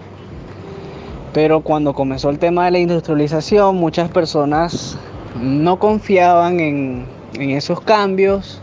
pero 1.33 1.61
cuando 1.61 1.95
comenzó 1.95 2.29
el 2.29 2.37
tema 2.37 2.65
de 2.65 2.71
la 2.71 2.79
industrialización, 2.79 3.77
muchas 3.77 4.11
personas 4.11 4.95
no 5.41 5.79
confiaban 5.79 6.59
en, 6.59 7.18
esos 7.39 7.81
cambios. 7.81 8.61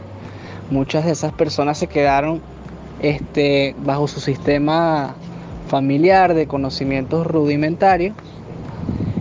Muchas 0.71 1.05
de 1.05 1.13
esas 1.13 1.33
personas 1.33 1.79
se 1.79 1.87
quedaron 1.87 2.41
este, 3.01 3.75
bajo 3.85 4.09
su 4.09 4.21
sistema 4.21 5.15
familiar 5.69 6.35
de 6.35 6.47
conocimientos 6.47 7.27
rudimentarios 7.27 8.15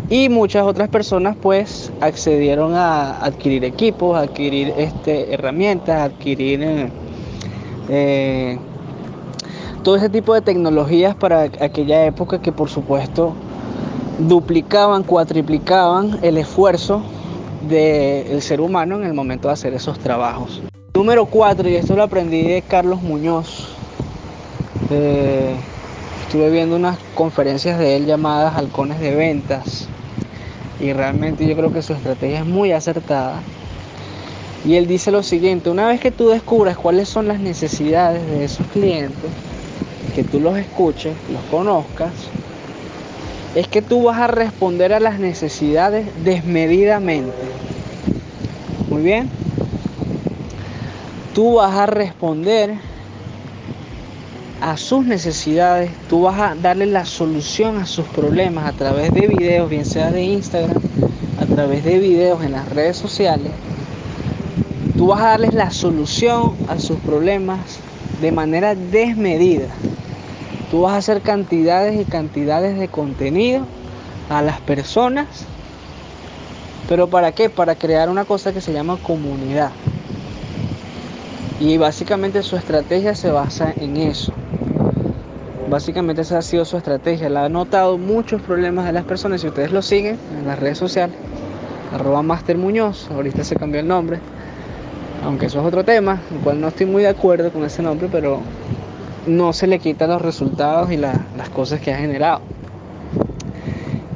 y 0.09 0.29
muchas 0.29 0.63
otras 0.63 0.89
personas 0.89 1.35
pues 1.41 1.91
accedieron 2.01 2.75
a 2.75 3.23
adquirir 3.23 3.63
equipos, 3.63 4.15
a 4.15 4.21
adquirir 4.21 4.73
este, 4.77 5.33
herramientas, 5.33 5.95
a 5.97 6.03
adquirir 6.03 6.61
eh, 6.61 6.89
eh, 7.89 8.57
todo 9.83 9.95
ese 9.95 10.09
tipo 10.09 10.33
de 10.33 10.41
tecnologías 10.41 11.15
para 11.15 11.43
aquella 11.43 12.05
época 12.05 12.41
que 12.41 12.51
por 12.51 12.69
supuesto 12.69 13.33
duplicaban, 14.19 15.03
cuatriplicaban 15.03 16.19
el 16.21 16.37
esfuerzo 16.37 17.01
del 17.67 18.41
ser 18.41 18.61
humano 18.61 18.97
en 18.97 19.03
el 19.05 19.13
momento 19.13 19.47
de 19.47 19.53
hacer 19.53 19.73
esos 19.73 19.99
trabajos. 19.99 20.61
Número 20.93 21.25
4, 21.25 21.67
y 21.69 21.75
esto 21.75 21.95
lo 21.95 22.03
aprendí 22.03 22.43
de 22.43 22.61
Carlos 22.61 23.01
Muñoz. 23.01 23.75
Eh, 24.89 25.53
estuve 26.25 26.49
viendo 26.49 26.75
unas 26.75 26.97
conferencias 27.15 27.79
de 27.79 27.97
él 27.97 28.05
llamadas 28.05 28.55
halcones 28.55 28.99
de 28.99 29.15
ventas 29.15 29.87
y 30.79 30.93
realmente 30.93 31.47
yo 31.47 31.55
creo 31.55 31.71
que 31.71 31.81
su 31.81 31.93
estrategia 31.93 32.39
es 32.39 32.45
muy 32.45 32.71
acertada. 32.71 33.41
Y 34.65 34.75
él 34.75 34.87
dice 34.87 35.11
lo 35.11 35.21
siguiente, 35.21 35.69
una 35.69 35.87
vez 35.87 35.99
que 35.99 36.11
tú 36.11 36.29
descubras 36.29 36.77
cuáles 36.77 37.07
son 37.07 37.27
las 37.27 37.39
necesidades 37.39 38.25
de 38.27 38.45
esos 38.45 38.65
clientes, 38.67 39.29
que 40.15 40.23
tú 40.23 40.39
los 40.39 40.57
escuches, 40.57 41.15
los 41.31 41.41
conozcas, 41.51 42.11
es 43.55 43.69
que 43.69 43.81
tú 43.81 44.03
vas 44.03 44.19
a 44.19 44.27
responder 44.27 44.93
a 44.93 44.99
las 44.99 45.17
necesidades 45.17 46.05
desmedidamente. 46.23 47.31
Muy 48.89 49.01
bien. 49.01 49.29
Tú 51.33 51.55
vas 51.55 51.73
a 51.73 51.85
responder 51.85 52.75
a 54.61 54.77
sus 54.77 55.05
necesidades, 55.05 55.91
tú 56.09 56.23
vas 56.23 56.39
a 56.39 56.55
darle 56.55 56.85
la 56.85 57.05
solución 57.05 57.77
a 57.77 57.85
sus 57.85 58.05
problemas 58.07 58.65
a 58.65 58.71
través 58.73 59.13
de 59.13 59.27
videos, 59.27 59.69
bien 59.69 59.85
sea 59.85 60.11
de 60.11 60.23
Instagram, 60.23 60.81
a 61.39 61.45
través 61.45 61.83
de 61.83 61.99
videos 61.99 62.43
en 62.43 62.53
las 62.53 62.67
redes 62.69 62.97
sociales. 62.97 63.51
Tú 64.97 65.07
vas 65.07 65.21
a 65.21 65.27
darles 65.29 65.53
la 65.53 65.71
solución 65.71 66.55
a 66.67 66.79
sus 66.79 66.97
problemas 66.99 67.59
de 68.21 68.31
manera 68.31 68.75
desmedida. 68.75 69.67
Tú 70.75 70.81
vas 70.81 70.91
a 70.91 70.97
hacer 70.97 71.21
cantidades 71.21 71.97
y 71.97 72.03
cantidades 72.03 72.77
de 72.77 72.89
contenido 72.89 73.65
a 74.29 74.41
las 74.41 74.59
personas. 74.59 75.25
¿Pero 76.89 77.07
para 77.07 77.31
qué? 77.31 77.49
Para 77.49 77.75
crear 77.75 78.09
una 78.09 78.25
cosa 78.25 78.51
que 78.51 78.59
se 78.59 78.73
llama 78.73 78.97
comunidad. 79.01 79.71
Y 81.61 81.77
básicamente 81.77 82.43
su 82.43 82.57
estrategia 82.57 83.15
se 83.15 83.31
basa 83.31 83.73
en 83.77 83.95
eso. 83.95 84.33
Básicamente 85.69 86.23
esa 86.23 86.39
ha 86.39 86.41
sido 86.41 86.65
su 86.65 86.75
estrategia. 86.75 87.29
La 87.29 87.45
ha 87.45 87.49
notado 87.49 87.97
muchos 87.97 88.41
problemas 88.41 88.85
de 88.85 88.91
las 88.91 89.05
personas. 89.05 89.39
Si 89.39 89.47
ustedes 89.47 89.71
lo 89.71 89.81
siguen 89.81 90.19
en 90.37 90.45
las 90.45 90.59
redes 90.59 90.77
sociales, 90.77 91.15
arroba 91.93 92.21
Master 92.21 92.57
Muñoz, 92.57 93.09
ahorita 93.11 93.45
se 93.45 93.55
cambió 93.55 93.79
el 93.79 93.87
nombre. 93.87 94.19
Aunque 95.23 95.45
eso 95.45 95.61
es 95.61 95.65
otro 95.67 95.85
tema, 95.85 96.19
el 96.33 96.39
cual 96.39 96.59
no 96.59 96.67
estoy 96.67 96.85
muy 96.85 97.01
de 97.01 97.07
acuerdo 97.07 97.49
con 97.53 97.63
ese 97.63 97.81
nombre, 97.81 98.09
pero 98.11 98.41
no 99.27 99.53
se 99.53 99.67
le 99.67 99.79
quita 99.79 100.07
los 100.07 100.21
resultados 100.21 100.91
y 100.91 100.97
las 100.97 101.49
cosas 101.53 101.79
que 101.81 101.93
ha 101.93 101.97
generado. 101.97 102.41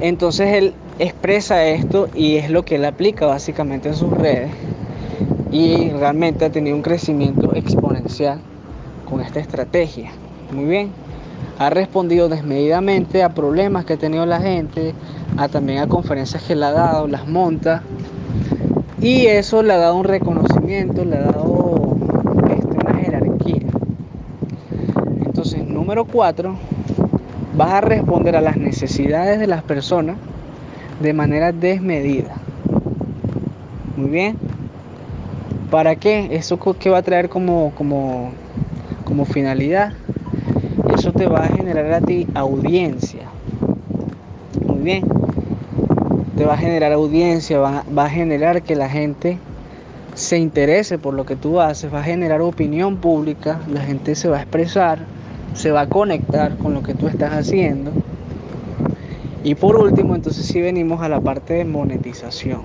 Entonces 0.00 0.54
él 0.54 0.74
expresa 0.98 1.64
esto 1.64 2.08
y 2.14 2.36
es 2.36 2.50
lo 2.50 2.64
que 2.64 2.76
él 2.76 2.84
aplica 2.84 3.26
básicamente 3.26 3.88
en 3.88 3.94
sus 3.94 4.10
redes 4.10 4.50
y 5.50 5.90
realmente 5.90 6.44
ha 6.44 6.50
tenido 6.50 6.76
un 6.76 6.82
crecimiento 6.82 7.54
exponencial 7.54 8.40
con 9.08 9.20
esta 9.20 9.40
estrategia. 9.40 10.10
Muy 10.52 10.64
bien, 10.64 10.90
ha 11.58 11.70
respondido 11.70 12.28
desmedidamente 12.28 13.22
a 13.22 13.34
problemas 13.34 13.84
que 13.84 13.94
ha 13.94 13.96
tenido 13.96 14.24
la 14.26 14.40
gente, 14.40 14.94
a 15.36 15.48
también 15.48 15.80
a 15.80 15.86
conferencias 15.86 16.42
que 16.42 16.56
le 16.56 16.64
ha 16.64 16.72
dado, 16.72 17.06
las 17.06 17.26
monta 17.26 17.82
y 19.00 19.26
eso 19.26 19.62
le 19.62 19.72
ha 19.72 19.78
dado 19.78 19.96
un 19.96 20.04
reconocimiento, 20.04 21.04
le 21.04 21.16
ha 21.16 21.22
dado 21.22 21.96
este, 22.50 22.76
una 22.76 22.94
jerarquía. 22.98 23.66
Entonces, 25.24 25.66
número 26.00 26.12
cuatro, 26.12 26.56
vas 27.54 27.72
a 27.74 27.80
responder 27.82 28.34
a 28.34 28.40
las 28.40 28.56
necesidades 28.56 29.38
de 29.38 29.46
las 29.46 29.62
personas 29.62 30.16
de 31.00 31.12
manera 31.12 31.52
desmedida. 31.52 32.36
Muy 33.96 34.08
bien. 34.08 34.36
¿Para 35.70 35.96
qué? 35.96 36.28
¿Eso 36.30 36.58
qué 36.78 36.88
va 36.88 36.98
a 36.98 37.02
traer 37.02 37.28
como, 37.28 37.72
como, 37.76 38.30
como 39.04 39.26
finalidad? 39.26 39.92
Eso 40.96 41.12
te 41.12 41.26
va 41.26 41.40
a 41.40 41.48
generar 41.48 41.92
a 41.92 42.00
ti 42.00 42.26
audiencia. 42.34 43.28
Muy 44.66 44.78
bien. 44.78 45.04
Te 46.36 46.46
va 46.46 46.54
a 46.54 46.56
generar 46.56 46.92
audiencia, 46.92 47.58
va, 47.58 47.84
va 47.96 48.06
a 48.06 48.10
generar 48.10 48.62
que 48.62 48.74
la 48.74 48.88
gente 48.88 49.38
se 50.14 50.38
interese 50.38 50.98
por 50.98 51.12
lo 51.12 51.26
que 51.26 51.36
tú 51.36 51.60
haces, 51.60 51.92
va 51.92 52.00
a 52.00 52.04
generar 52.04 52.40
opinión 52.40 52.96
pública, 52.96 53.60
la 53.70 53.82
gente 53.82 54.14
se 54.14 54.28
va 54.28 54.38
a 54.38 54.40
expresar, 54.40 55.00
se 55.54 55.70
va 55.70 55.82
a 55.82 55.88
conectar 55.88 56.56
con 56.56 56.74
lo 56.74 56.82
que 56.82 56.94
tú 56.94 57.08
estás 57.08 57.32
haciendo. 57.32 57.92
Y 59.42 59.54
por 59.54 59.76
último, 59.76 60.14
entonces 60.14 60.46
si 60.46 60.60
venimos 60.60 61.02
a 61.02 61.08
la 61.08 61.20
parte 61.20 61.54
de 61.54 61.64
monetización. 61.64 62.62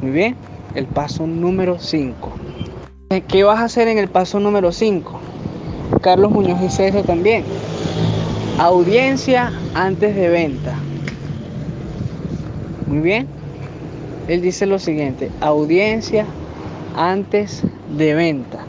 Muy 0.00 0.10
bien 0.10 0.36
el 0.74 0.86
paso 0.86 1.26
número 1.26 1.78
5. 1.78 2.32
¿Qué 3.28 3.44
vas 3.44 3.60
a 3.60 3.64
hacer 3.64 3.88
en 3.88 3.98
el 3.98 4.08
paso 4.08 4.40
número 4.40 4.72
5? 4.72 5.20
Carlos 6.00 6.32
Muñoz 6.32 6.60
dice 6.60 6.88
eso 6.88 7.02
también. 7.02 7.44
Audiencia 8.58 9.52
antes 9.74 10.14
de 10.14 10.28
venta. 10.28 10.74
Muy 12.86 13.00
bien. 13.00 13.26
Él 14.28 14.40
dice 14.40 14.66
lo 14.66 14.78
siguiente, 14.78 15.30
audiencia 15.40 16.24
antes 16.96 17.62
de 17.96 18.14
venta. 18.14 18.64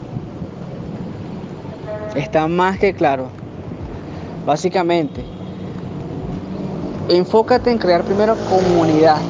Está 2.16 2.48
más 2.48 2.78
que 2.78 2.94
claro. 2.94 3.28
Básicamente, 4.46 5.22
enfócate 7.08 7.70
en 7.70 7.78
crear 7.78 8.04
primero 8.04 8.36
comunidad 8.48 9.20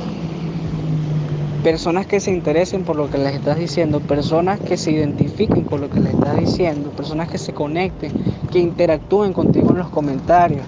personas 1.64 2.06
que 2.06 2.20
se 2.20 2.30
interesen 2.30 2.84
por 2.84 2.94
lo 2.94 3.10
que 3.10 3.18
les 3.18 3.34
estás 3.34 3.58
diciendo, 3.58 3.98
personas 3.98 4.60
que 4.60 4.76
se 4.76 4.92
identifiquen 4.92 5.64
con 5.64 5.80
lo 5.80 5.90
que 5.90 5.98
les 5.98 6.14
estás 6.14 6.36
diciendo, 6.36 6.90
personas 6.90 7.28
que 7.28 7.38
se 7.38 7.52
conecten, 7.52 8.12
que 8.52 8.60
interactúen 8.60 9.32
contigo 9.32 9.70
en 9.70 9.78
los 9.78 9.88
comentarios. 9.88 10.64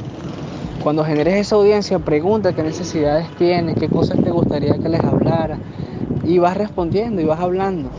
Cuando 0.83 1.05
generes 1.05 1.35
esa 1.35 1.55
audiencia, 1.55 2.01
pregunta 2.01 2.53
qué 2.53 2.65
necesidades 2.65 3.29
tienes, 3.37 3.77
qué 3.79 3.89
cosas 3.89 4.19
te 4.25 4.31
gustaría 4.31 4.77
que 4.77 4.89
les 4.89 5.05
hablara. 5.05 5.57
Y 6.25 6.39
vas 6.39 6.57
respondiendo 6.57 7.23
y 7.23 7.27
vas 7.27 7.39
hablando. 7.39 7.91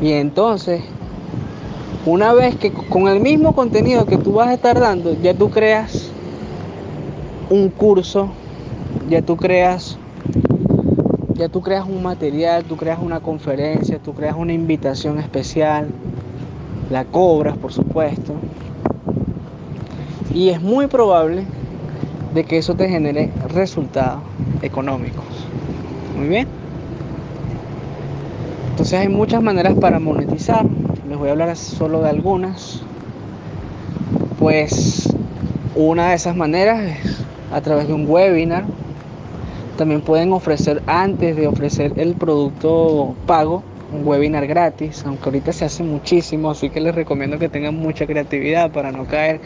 Y 0.00 0.10
entonces, 0.12 0.82
una 2.08 2.32
vez 2.32 2.56
que 2.56 2.72
con 2.72 3.08
el 3.08 3.20
mismo 3.20 3.54
contenido 3.54 4.06
que 4.06 4.16
tú 4.16 4.32
vas 4.32 4.48
a 4.48 4.54
estar 4.54 4.80
dando, 4.80 5.14
ya 5.20 5.34
tú 5.34 5.50
creas 5.50 6.10
un 7.50 7.68
curso, 7.68 8.30
ya 9.08 9.22
tú 9.22 9.36
creas 9.36 9.98
ya 11.34 11.48
tú 11.48 11.60
creas 11.60 11.86
un 11.86 12.02
material, 12.02 12.64
tú 12.64 12.76
creas 12.76 12.98
una 13.00 13.20
conferencia, 13.20 13.98
tú 13.98 14.12
creas 14.12 14.34
una 14.36 14.52
invitación 14.52 15.20
especial, 15.20 15.88
la 16.90 17.04
cobras 17.04 17.56
por 17.56 17.72
supuesto. 17.72 18.34
Y 20.34 20.48
es 20.48 20.60
muy 20.60 20.88
probable 20.88 21.44
de 22.34 22.44
que 22.44 22.58
eso 22.58 22.74
te 22.74 22.88
genere 22.88 23.30
resultados 23.48 24.20
económicos. 24.62 25.24
Muy 26.16 26.28
bien. 26.28 26.48
Entonces 28.70 28.98
hay 28.98 29.08
muchas 29.08 29.42
maneras 29.42 29.74
para 29.74 29.98
monetizar. 30.00 30.66
Les 31.08 31.16
voy 31.16 31.28
a 31.28 31.32
hablar 31.32 31.56
solo 31.56 32.02
de 32.02 32.10
algunas. 32.10 32.82
Pues 34.38 35.08
una 35.74 36.10
de 36.10 36.14
esas 36.14 36.36
maneras 36.36 36.80
es 36.82 37.24
a 37.50 37.60
través 37.62 37.88
de 37.88 37.94
un 37.94 38.08
webinar 38.08 38.64
también 39.78 40.00
pueden 40.00 40.32
ofrecer, 40.32 40.82
antes 40.88 41.36
de 41.36 41.46
ofrecer 41.46 41.92
el 41.96 42.14
producto 42.14 43.14
pago, 43.26 43.62
un 43.92 44.06
webinar 44.06 44.46
gratis, 44.48 45.04
aunque 45.06 45.26
ahorita 45.26 45.52
se 45.52 45.64
hace 45.64 45.84
muchísimo, 45.84 46.50
así 46.50 46.68
que 46.68 46.80
les 46.80 46.94
recomiendo 46.94 47.38
que 47.38 47.48
tengan 47.48 47.76
mucha 47.76 48.04
creatividad 48.04 48.72
para 48.72 48.90
no 48.90 49.04
caer 49.04 49.40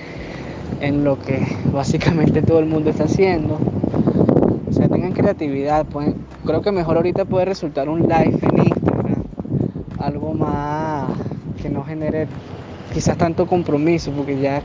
en 0.81 1.05
lo 1.05 1.19
que 1.21 1.47
básicamente 1.71 2.41
todo 2.41 2.61
el 2.61 2.67
mundo 2.67 2.89
está 2.89 3.05
haciendo. 3.05 3.59
O 4.69 4.73
sea, 4.73 4.89
tengan 4.89 5.13
creatividad, 5.13 5.85
pueden, 5.85 6.17
creo 6.47 6.63
que 6.63 6.73
mejor 6.73 6.97
ahorita 6.97 7.27
puede 7.27 7.45
resultar 7.45 7.91
un 7.91 8.01
live 8.01 8.39
en 8.41 8.67
Instagram, 8.67 9.25
algo 9.99 10.33
más 10.33 11.11
que 11.63 11.71
no 11.71 11.85
genere 11.85 12.27
quizás 12.93 13.17
tanto 13.17 13.47
compromiso, 13.47 14.11
porque 14.11 14.39
ya, 14.39 14.63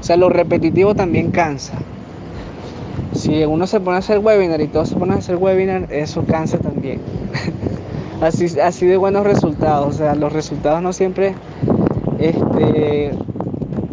o 0.00 0.02
sea, 0.02 0.16
lo 0.16 0.28
repetitivo 0.28 0.94
también 0.94 1.30
cansa 1.30 1.74
si 3.14 3.44
uno 3.44 3.66
se 3.66 3.80
pone 3.80 3.96
a 3.96 3.98
hacer 4.00 4.18
webinar 4.18 4.60
y 4.60 4.66
todos 4.66 4.88
se 4.88 4.96
ponen 4.96 5.14
a 5.14 5.18
hacer 5.18 5.36
webinar, 5.36 5.92
eso 5.92 6.24
cansa 6.24 6.58
también. 6.58 7.00
así, 8.20 8.46
así 8.60 8.86
de 8.86 8.96
buenos 8.96 9.24
resultados. 9.24 9.94
O 9.94 9.98
sea, 9.98 10.14
los 10.14 10.32
resultados 10.32 10.82
no 10.82 10.92
siempre, 10.92 11.34
este, 12.18 13.12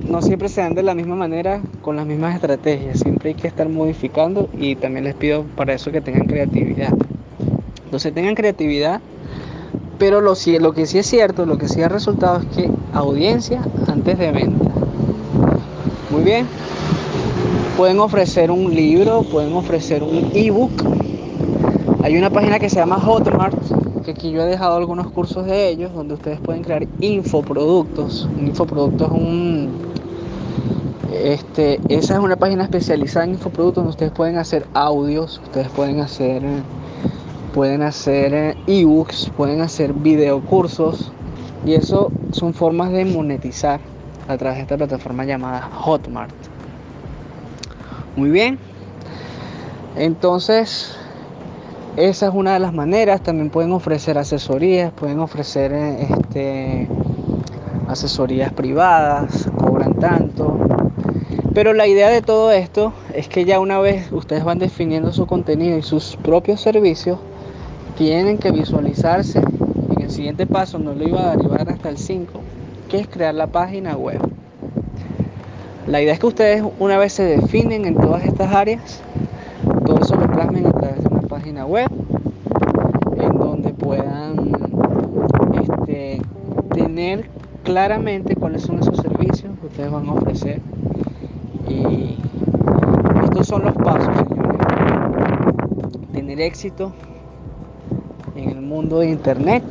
no 0.07 0.21
siempre 0.21 0.49
se 0.49 0.61
dan 0.61 0.73
de 0.73 0.83
la 0.83 0.95
misma 0.95 1.15
manera 1.15 1.61
con 1.81 1.95
las 1.95 2.05
mismas 2.05 2.35
estrategias. 2.35 2.99
Siempre 2.99 3.29
hay 3.29 3.35
que 3.35 3.47
estar 3.47 3.69
modificando 3.69 4.49
y 4.57 4.75
también 4.75 5.05
les 5.05 5.15
pido 5.15 5.43
para 5.55 5.73
eso 5.73 5.91
que 5.91 6.01
tengan 6.01 6.25
creatividad. 6.25 6.93
Entonces 7.85 8.13
tengan 8.13 8.35
creatividad, 8.35 9.01
pero 10.01 10.19
lo, 10.19 10.33
que 10.73 10.87
sí 10.87 10.97
es 10.97 11.05
cierto, 11.05 11.45
lo 11.45 11.59
que 11.59 11.67
sí 11.67 11.83
ha 11.83 11.87
resultado 11.87 12.39
es 12.39 12.45
que 12.55 12.71
audiencia 12.91 13.61
antes 13.85 14.17
de 14.17 14.31
venta. 14.31 14.71
Muy 16.09 16.23
bien. 16.23 16.47
Pueden 17.77 17.99
ofrecer 17.99 18.49
un 18.49 18.73
libro, 18.73 19.21
pueden 19.21 19.53
ofrecer 19.53 20.01
un 20.01 20.31
ebook. 20.33 20.71
Hay 22.01 22.17
una 22.17 22.31
página 22.31 22.57
que 22.57 22.67
se 22.67 22.77
llama 22.77 22.99
Hotmart, 22.99 23.55
que 24.03 24.09
aquí 24.09 24.31
yo 24.31 24.41
he 24.41 24.47
dejado 24.47 24.75
algunos 24.75 25.11
cursos 25.11 25.45
de 25.45 25.69
ellos, 25.69 25.93
donde 25.93 26.15
ustedes 26.15 26.39
pueden 26.39 26.63
crear 26.63 26.87
infoproductos. 26.99 28.27
Un 28.39 28.47
infoproducto 28.47 29.05
es 29.05 29.11
un... 29.11 29.69
Este, 31.13 31.79
esa 31.89 32.15
es 32.15 32.19
una 32.19 32.37
página 32.37 32.63
especializada 32.63 33.25
en 33.25 33.33
infoproductos 33.33 33.83
donde 33.83 33.91
ustedes 33.91 34.11
pueden 34.13 34.39
hacer 34.39 34.65
audios, 34.73 35.39
ustedes 35.43 35.69
pueden 35.69 35.99
hacer 35.99 36.41
pueden 37.53 37.81
hacer 37.81 38.33
eh, 38.33 38.57
ebooks, 38.67 39.31
pueden 39.35 39.61
hacer 39.61 39.93
videocursos 39.93 41.11
y 41.65 41.73
eso 41.73 42.11
son 42.31 42.53
formas 42.53 42.91
de 42.91 43.05
monetizar 43.05 43.79
a 44.27 44.37
través 44.37 44.57
de 44.57 44.61
esta 44.63 44.77
plataforma 44.77 45.25
llamada 45.25 45.61
Hotmart. 45.61 46.33
Muy 48.15 48.29
bien. 48.29 48.59
Entonces, 49.95 50.95
esa 51.97 52.27
es 52.27 52.33
una 52.33 52.53
de 52.53 52.59
las 52.59 52.73
maneras. 52.73 53.21
También 53.21 53.49
pueden 53.49 53.71
ofrecer 53.71 54.17
asesorías, 54.17 54.91
pueden 54.93 55.19
ofrecer 55.19 55.73
este, 55.73 56.87
asesorías 57.87 58.53
privadas, 58.53 59.49
cobran 59.57 59.95
tanto. 59.95 60.57
Pero 61.53 61.73
la 61.73 61.85
idea 61.87 62.09
de 62.09 62.21
todo 62.21 62.51
esto 62.51 62.93
es 63.13 63.27
que 63.27 63.43
ya 63.43 63.59
una 63.59 63.79
vez 63.79 64.11
ustedes 64.13 64.45
van 64.45 64.59
definiendo 64.59 65.11
su 65.11 65.25
contenido 65.25 65.77
y 65.77 65.81
sus 65.81 66.15
propios 66.17 66.61
servicios, 66.61 67.19
tienen 67.97 68.37
que 68.37 68.51
visualizarse. 68.51 69.39
En 69.39 70.01
el 70.01 70.11
siguiente 70.11 70.45
paso 70.45 70.79
no 70.79 70.93
lo 70.93 71.07
iba 71.07 71.31
a 71.31 71.35
derivar 71.35 71.69
hasta 71.69 71.89
el 71.89 71.97
5, 71.97 72.39
que 72.89 72.99
es 72.99 73.07
crear 73.07 73.33
la 73.33 73.47
página 73.47 73.95
web. 73.95 74.19
La 75.87 76.01
idea 76.01 76.13
es 76.13 76.19
que 76.19 76.27
ustedes 76.27 76.63
una 76.79 76.97
vez 76.97 77.13
se 77.13 77.23
definen 77.23 77.85
en 77.85 77.95
todas 77.95 78.23
estas 78.23 78.53
áreas, 78.53 79.01
todo 79.85 79.99
eso 79.99 80.15
lo 80.15 80.27
plasmen 80.27 80.65
a 80.67 80.71
través 80.71 81.03
de 81.03 81.07
una 81.09 81.21
página 81.21 81.65
web 81.65 81.87
en 83.17 83.37
donde 83.37 83.73
puedan 83.73 84.51
este, 85.61 86.21
tener 86.73 87.29
claramente 87.63 88.35
cuáles 88.35 88.63
son 88.63 88.79
esos 88.79 88.97
servicios 88.97 89.51
que 89.59 89.67
ustedes 89.67 89.91
van 89.91 90.07
a 90.07 90.13
ofrecer. 90.13 90.61
Y 91.67 92.17
estos 93.23 93.47
son 93.47 93.63
los 93.63 93.73
pasos, 93.73 94.15
señores. 94.27 94.57
Tener 96.13 96.41
éxito 96.41 96.93
mundo 98.61 98.99
de 98.99 99.09
internet. 99.09 99.63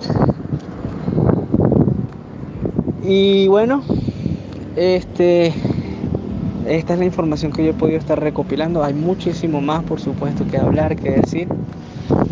Y 3.02 3.48
bueno, 3.48 3.82
este 4.76 5.52
esta 6.66 6.92
es 6.92 6.98
la 6.98 7.04
información 7.04 7.50
que 7.50 7.64
yo 7.64 7.70
he 7.70 7.74
podido 7.74 7.98
estar 7.98 8.20
recopilando. 8.20 8.84
Hay 8.84 8.94
muchísimo 8.94 9.60
más, 9.60 9.82
por 9.84 10.00
supuesto, 10.00 10.46
que 10.46 10.56
hablar, 10.56 10.94
que 10.94 11.10
decir, 11.10 11.48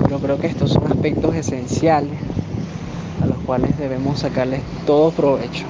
pero 0.05 0.19
creo 0.19 0.39
que 0.39 0.47
estos 0.47 0.71
son 0.71 0.87
aspectos 0.87 1.35
esenciales 1.35 2.19
a 3.23 3.27
los 3.27 3.39
cuales 3.39 3.77
debemos 3.79 4.21
sacarles 4.21 4.61
todo 4.87 5.11
provecho. 5.11 5.65